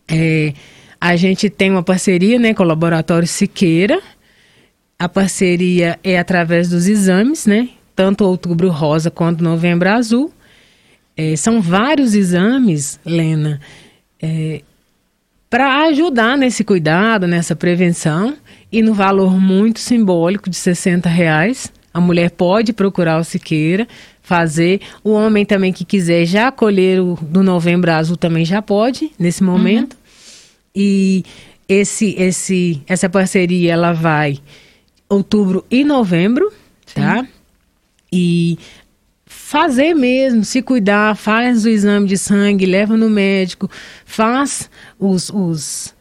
É, 0.07 0.53
a 0.99 1.15
gente 1.15 1.49
tem 1.49 1.69
uma 1.69 1.83
parceria 1.83 2.39
né, 2.39 2.53
com 2.53 2.63
o 2.63 2.65
Laboratório 2.65 3.27
Siqueira. 3.27 4.01
A 4.97 5.07
parceria 5.07 5.99
é 6.03 6.17
através 6.17 6.69
dos 6.69 6.87
exames, 6.87 7.45
né? 7.45 7.69
Tanto 7.95 8.25
outubro 8.25 8.69
rosa 8.69 9.11
quanto 9.11 9.43
novembro 9.43 9.89
azul. 9.89 10.33
É, 11.15 11.35
são 11.35 11.61
vários 11.61 12.15
exames, 12.15 12.99
Lena, 13.05 13.61
é, 14.19 14.61
para 15.53 15.83
ajudar 15.83 16.35
nesse 16.35 16.63
cuidado, 16.63 17.27
nessa 17.27 17.55
prevenção 17.55 18.35
e 18.71 18.81
no 18.81 18.91
valor 18.91 19.39
muito 19.39 19.79
simbólico 19.79 20.49
de 20.49 20.55
60 20.55 21.07
reais. 21.07 21.71
A 21.93 22.01
mulher 22.01 22.31
pode 22.31 22.73
procurar 22.73 23.19
o 23.19 23.23
Siqueira, 23.23 23.87
fazer. 24.23 24.81
O 25.03 25.11
homem 25.11 25.45
também 25.45 25.71
que 25.71 25.85
quiser 25.85 26.25
já 26.25 26.51
colher 26.51 26.99
o 26.99 27.19
do 27.21 27.43
novembro 27.43 27.91
azul 27.91 28.17
também 28.17 28.43
já 28.43 28.63
pode, 28.63 29.11
nesse 29.19 29.43
momento. 29.43 29.93
Uhum. 29.93 29.99
E 30.75 31.23
esse, 31.69 32.15
esse, 32.17 32.81
essa 32.87 33.07
parceria, 33.07 33.73
ela 33.73 33.93
vai 33.93 34.39
outubro 35.07 35.63
e 35.69 35.83
novembro, 35.83 36.51
Sim. 36.83 36.99
tá? 36.99 37.27
E 38.11 38.57
fazer 39.53 39.93
mesmo, 39.93 40.43
se 40.43 40.63
cuidar, 40.63 41.15
faz 41.15 41.63
o 41.63 41.69
exame 41.69 42.07
de 42.07 42.17
sangue, 42.17 42.65
leva 42.65 42.97
no 42.97 43.07
médico, 43.07 43.69
faz 44.03 44.67
os, 44.97 45.29
os, 45.29 45.93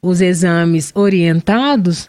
os 0.00 0.22
exames 0.22 0.92
orientados, 0.94 2.08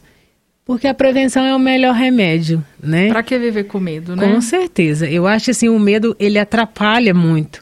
porque 0.64 0.88
a 0.88 0.94
prevenção 0.94 1.46
é 1.46 1.54
o 1.54 1.60
melhor 1.60 1.94
remédio, 1.94 2.64
né? 2.82 3.10
Para 3.10 3.22
que 3.22 3.38
viver 3.38 3.66
com 3.66 3.82
medo, 3.82 4.16
né? 4.16 4.32
Com 4.32 4.40
certeza. 4.40 5.10
Eu 5.10 5.28
acho 5.28 5.52
assim, 5.52 5.68
o 5.68 5.78
medo 5.78 6.16
ele 6.18 6.40
atrapalha 6.40 7.14
muito, 7.14 7.62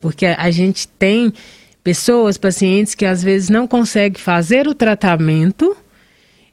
porque 0.00 0.24
a, 0.24 0.36
a 0.38 0.50
gente 0.50 0.88
tem 0.88 1.30
pessoas, 1.84 2.38
pacientes 2.38 2.94
que 2.94 3.04
às 3.04 3.22
vezes 3.22 3.50
não 3.50 3.66
conseguem 3.66 4.18
fazer 4.18 4.66
o 4.66 4.74
tratamento 4.74 5.76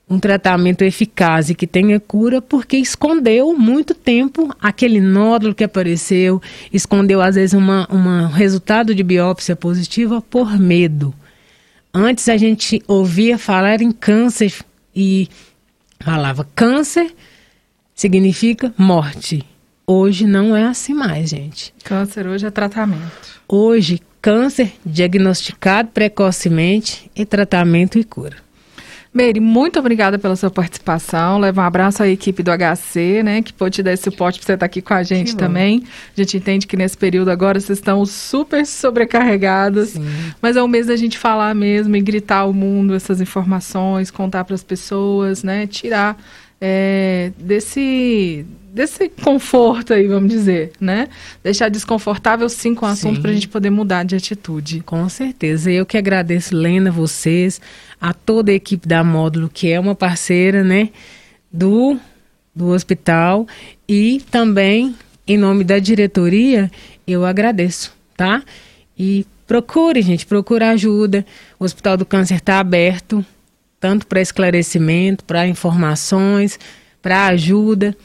um 0.09 0.19
tratamento 0.19 0.83
eficaz 0.83 1.49
e 1.49 1.55
que 1.55 1.67
tenha 1.67 1.99
cura, 1.99 2.41
porque 2.41 2.77
escondeu 2.77 3.55
muito 3.55 3.93
tempo 3.93 4.53
aquele 4.59 4.99
nódulo 4.99 5.53
que 5.53 5.63
apareceu, 5.63 6.41
escondeu 6.73 7.21
às 7.21 7.35
vezes 7.35 7.53
um 7.53 7.59
uma 7.89 8.27
resultado 8.27 8.95
de 8.95 9.03
biópsia 9.03 9.55
positiva 9.55 10.21
por 10.21 10.57
medo. 10.57 11.13
Antes 11.93 12.27
a 12.27 12.37
gente 12.37 12.81
ouvia 12.87 13.37
falar 13.37 13.81
em 13.81 13.91
câncer 13.91 14.53
e 14.95 15.27
falava 15.99 16.47
câncer 16.55 17.13
significa 17.93 18.73
morte. 18.77 19.45
Hoje 19.85 20.25
não 20.25 20.55
é 20.55 20.65
assim 20.65 20.93
mais, 20.93 21.29
gente. 21.29 21.73
Câncer 21.83 22.27
hoje 22.27 22.45
é 22.45 22.51
tratamento. 22.51 23.41
Hoje, 23.47 23.99
câncer 24.21 24.73
diagnosticado 24.85 25.89
precocemente 25.89 27.09
e 27.15 27.25
tratamento 27.25 27.97
e 27.97 28.03
cura. 28.03 28.37
Meire, 29.11 29.39
muito 29.39 29.79
obrigada 29.79 30.19
pela 30.19 30.35
sua 30.35 30.51
participação. 30.51 31.39
Leva 31.39 31.61
um 31.61 31.65
abraço 31.65 32.03
à 32.03 32.07
equipe 32.07 32.43
do 32.43 32.51
HC, 32.51 33.23
né, 33.23 33.41
que 33.41 33.51
pôde 33.51 33.77
te 33.77 33.83
dar 33.83 33.93
esse 33.93 34.03
suporte 34.03 34.37
para 34.39 34.45
você 34.45 34.53
estar 34.53 34.65
aqui 34.65 34.83
com 34.83 34.93
a 34.93 35.01
gente 35.01 35.35
também. 35.35 35.83
A 36.15 36.21
gente 36.21 36.37
entende 36.37 36.67
que 36.67 36.77
nesse 36.77 36.95
período 36.95 37.29
agora 37.29 37.59
vocês 37.59 37.79
estão 37.79 38.05
super 38.05 38.65
sobrecarregados, 38.67 39.89
Sim. 39.89 40.05
mas 40.39 40.55
é 40.55 40.61
o 40.61 40.67
mês 40.67 40.87
da 40.87 40.95
gente 40.95 41.17
falar 41.17 41.55
mesmo 41.55 41.95
e 41.95 42.01
gritar 42.01 42.39
ao 42.39 42.53
mundo 42.53 42.93
essas 42.93 43.19
informações, 43.19 44.11
contar 44.11 44.43
para 44.45 44.53
as 44.53 44.63
pessoas, 44.63 45.43
né, 45.43 45.65
tirar 45.65 46.15
é, 46.61 47.31
desse 47.37 48.45
desse 48.71 49.09
conforto 49.09 49.93
aí, 49.93 50.07
vamos 50.07 50.29
dizer, 50.29 50.71
né? 50.79 51.07
Deixar 51.43 51.69
desconfortável 51.69 52.47
sim 52.47 52.75
com 52.75 52.85
o 52.85 52.89
assunto 52.89 53.19
para 53.19 53.31
a 53.31 53.33
gente 53.33 53.47
poder 53.47 53.69
mudar 53.69 54.03
de 54.03 54.15
atitude. 54.15 54.81
Com 54.81 55.09
certeza. 55.09 55.71
Eu 55.71 55.85
que 55.85 55.97
agradeço, 55.97 56.55
Lena, 56.55 56.91
vocês, 56.91 57.59
a 57.99 58.13
toda 58.13 58.51
a 58.51 58.55
equipe 58.55 58.87
da 58.87 59.03
Módulo, 59.03 59.49
que 59.51 59.71
é 59.71 59.79
uma 59.79 59.95
parceira, 59.95 60.63
né, 60.63 60.89
do, 61.51 61.99
do 62.55 62.67
hospital 62.67 63.47
e 63.87 64.21
também, 64.29 64.95
em 65.27 65.37
nome 65.37 65.63
da 65.63 65.79
diretoria, 65.79 66.71
eu 67.07 67.25
agradeço, 67.25 67.93
tá? 68.15 68.43
E 68.97 69.25
procure, 69.47 70.01
gente, 70.01 70.25
procure 70.25 70.63
ajuda. 70.63 71.25
O 71.59 71.65
Hospital 71.65 71.97
do 71.97 72.05
Câncer 72.05 72.35
está 72.35 72.59
aberto, 72.59 73.25
tanto 73.79 74.05
para 74.07 74.21
esclarecimento, 74.21 75.23
para 75.23 75.47
informações, 75.47 76.59
para 77.01 77.27
ajuda. 77.27 77.95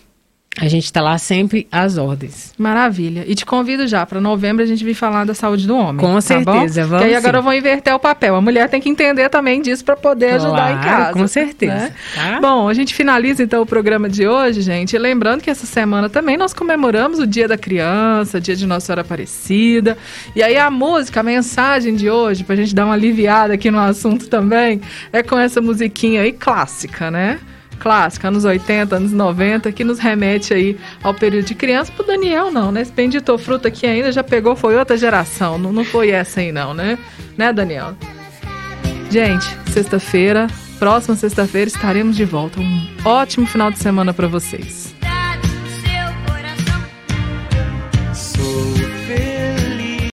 A 0.60 0.68
gente 0.68 0.84
está 0.84 1.02
lá 1.02 1.18
sempre 1.18 1.66
às 1.70 1.98
ordens. 1.98 2.52
Maravilha. 2.56 3.24
E 3.26 3.34
te 3.34 3.44
convido 3.44 3.88
já 3.88 4.06
para 4.06 4.20
novembro 4.20 4.62
a 4.62 4.66
gente 4.66 4.84
vir 4.84 4.94
falar 4.94 5.24
da 5.24 5.34
saúde 5.34 5.66
do 5.66 5.76
homem. 5.76 5.96
Com 5.96 6.14
tá 6.14 6.20
certeza, 6.20 6.82
bom? 6.82 6.88
vamos. 6.88 7.04
E 7.04 7.08
aí 7.08 7.14
agora 7.16 7.38
eu 7.38 7.42
vou 7.42 7.52
inverter 7.52 7.92
o 7.92 7.98
papel. 7.98 8.36
A 8.36 8.40
mulher 8.40 8.68
tem 8.68 8.80
que 8.80 8.88
entender 8.88 9.28
também 9.28 9.60
disso 9.60 9.84
para 9.84 9.96
poder 9.96 10.38
claro, 10.38 10.44
ajudar 10.44 10.72
em 10.72 10.80
casa. 10.80 11.12
Com 11.12 11.26
certeza. 11.26 11.74
Né? 11.74 11.92
Tá? 12.14 12.40
Bom, 12.40 12.68
a 12.68 12.74
gente 12.74 12.94
finaliza 12.94 13.42
então 13.42 13.62
o 13.62 13.66
programa 13.66 14.08
de 14.08 14.28
hoje, 14.28 14.60
gente. 14.60 14.96
lembrando 14.96 15.42
que 15.42 15.50
essa 15.50 15.66
semana 15.66 16.08
também 16.08 16.36
nós 16.36 16.54
comemoramos 16.54 17.18
o 17.18 17.26
Dia 17.26 17.48
da 17.48 17.58
Criança, 17.58 18.40
Dia 18.40 18.54
de 18.54 18.64
Nossa 18.64 18.86
Senhora 18.86 19.00
Aparecida. 19.00 19.98
E 20.36 20.42
aí 20.42 20.56
a 20.56 20.70
música, 20.70 21.18
a 21.18 21.22
mensagem 21.24 21.96
de 21.96 22.08
hoje, 22.08 22.44
para 22.44 22.54
a 22.54 22.56
gente 22.56 22.72
dar 22.72 22.84
uma 22.84 22.94
aliviada 22.94 23.54
aqui 23.54 23.72
no 23.72 23.80
assunto 23.80 24.28
também, 24.28 24.80
é 25.12 25.20
com 25.20 25.36
essa 25.36 25.60
musiquinha 25.60 26.22
aí 26.22 26.32
clássica, 26.32 27.10
né? 27.10 27.40
Clássica, 27.84 28.28
anos 28.28 28.46
80, 28.46 28.96
anos 28.96 29.12
90, 29.12 29.70
que 29.70 29.84
nos 29.84 29.98
remete 29.98 30.54
aí 30.54 30.78
ao 31.02 31.12
período 31.12 31.44
de 31.44 31.54
criança. 31.54 31.92
Pro 31.92 32.02
Daniel, 32.02 32.50
não, 32.50 32.72
né? 32.72 32.80
Esse 32.80 32.90
Bendito 32.90 33.36
Fruta 33.36 33.68
aqui 33.68 33.86
ainda 33.86 34.10
já 34.10 34.24
pegou, 34.24 34.56
foi 34.56 34.74
outra 34.74 34.96
geração. 34.96 35.58
Não, 35.58 35.70
não 35.70 35.84
foi 35.84 36.08
essa 36.08 36.40
aí, 36.40 36.50
não, 36.50 36.72
né? 36.72 36.98
Né, 37.36 37.52
Daniel? 37.52 37.94
Gente, 39.10 39.46
sexta-feira, 39.70 40.46
próxima 40.78 41.14
sexta-feira 41.14 41.68
estaremos 41.68 42.16
de 42.16 42.24
volta. 42.24 42.58
Um 42.58 42.88
ótimo 43.04 43.46
final 43.46 43.70
de 43.70 43.78
semana 43.78 44.14
para 44.14 44.28
vocês. 44.28 44.93